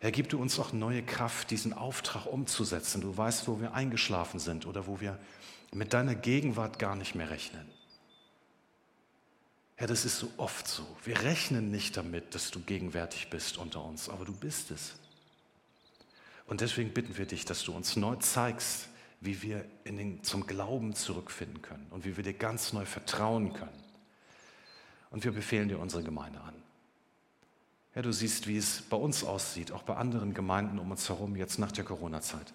Herr, 0.00 0.10
gib 0.10 0.30
du 0.30 0.40
uns 0.40 0.58
auch 0.58 0.72
neue 0.72 1.02
Kraft, 1.02 1.50
diesen 1.50 1.74
Auftrag 1.74 2.24
umzusetzen. 2.24 3.02
Du 3.02 3.14
weißt, 3.14 3.46
wo 3.46 3.60
wir 3.60 3.74
eingeschlafen 3.74 4.40
sind 4.40 4.66
oder 4.66 4.86
wo 4.86 5.02
wir 5.02 5.18
mit 5.74 5.92
deiner 5.92 6.14
Gegenwart 6.14 6.78
gar 6.78 6.96
nicht 6.96 7.14
mehr 7.14 7.28
rechnen. 7.28 7.75
Herr, 9.76 9.86
das 9.86 10.06
ist 10.06 10.18
so 10.18 10.30
oft 10.38 10.66
so. 10.66 10.84
Wir 11.04 11.22
rechnen 11.22 11.70
nicht 11.70 11.98
damit, 11.98 12.34
dass 12.34 12.50
du 12.50 12.60
gegenwärtig 12.60 13.28
bist 13.28 13.58
unter 13.58 13.84
uns, 13.84 14.08
aber 14.08 14.24
du 14.24 14.32
bist 14.32 14.70
es. 14.70 14.94
Und 16.46 16.62
deswegen 16.62 16.94
bitten 16.94 17.18
wir 17.18 17.26
dich, 17.26 17.44
dass 17.44 17.62
du 17.62 17.74
uns 17.74 17.94
neu 17.96 18.16
zeigst, 18.16 18.88
wie 19.20 19.42
wir 19.42 19.64
den, 19.84 20.22
zum 20.22 20.46
Glauben 20.46 20.94
zurückfinden 20.94 21.60
können 21.60 21.86
und 21.90 22.04
wie 22.06 22.16
wir 22.16 22.24
dir 22.24 22.32
ganz 22.32 22.72
neu 22.72 22.86
vertrauen 22.86 23.52
können. 23.52 23.84
Und 25.10 25.24
wir 25.24 25.32
befehlen 25.32 25.68
dir 25.68 25.78
unsere 25.78 26.02
Gemeinde 26.02 26.40
an. 26.40 26.54
Ja, 27.94 28.02
du 28.02 28.12
siehst, 28.12 28.46
wie 28.46 28.56
es 28.56 28.82
bei 28.82 28.96
uns 28.96 29.24
aussieht, 29.24 29.72
auch 29.72 29.82
bei 29.82 29.96
anderen 29.96 30.34
Gemeinden 30.34 30.78
um 30.78 30.90
uns 30.90 31.08
herum, 31.08 31.36
jetzt 31.36 31.58
nach 31.58 31.72
der 31.72 31.84
Corona-Zeit. 31.84 32.52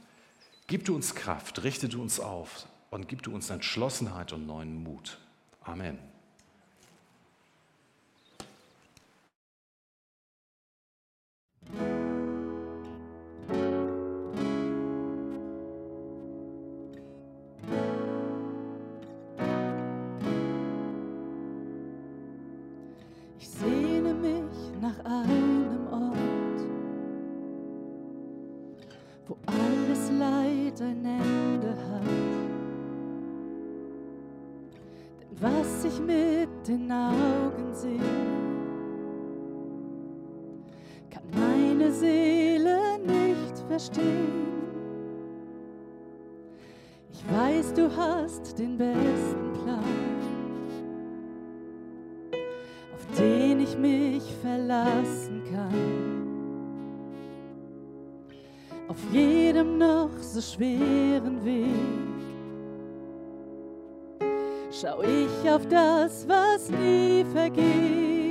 Gib 0.68 0.86
du 0.86 0.96
uns 0.96 1.16
Kraft, 1.16 1.64
richte 1.64 1.90
du 1.90 2.02
uns 2.02 2.20
auf 2.20 2.68
und 2.90 3.08
gib 3.08 3.24
du 3.24 3.34
uns 3.34 3.50
Entschlossenheit 3.50 4.34
und 4.34 4.46
neuen 4.46 4.84
Mut. 4.84 5.20
Amen. 5.64 6.11
Auf 58.92 58.98
jedem 59.14 59.78
noch 59.78 60.10
so 60.20 60.42
schweren 60.42 61.46
Weg 61.46 62.12
schau 64.70 65.02
ich 65.02 65.50
auf 65.50 65.66
das, 65.70 66.28
was 66.28 66.70
nie 66.70 67.24
vergeht. 67.32 68.31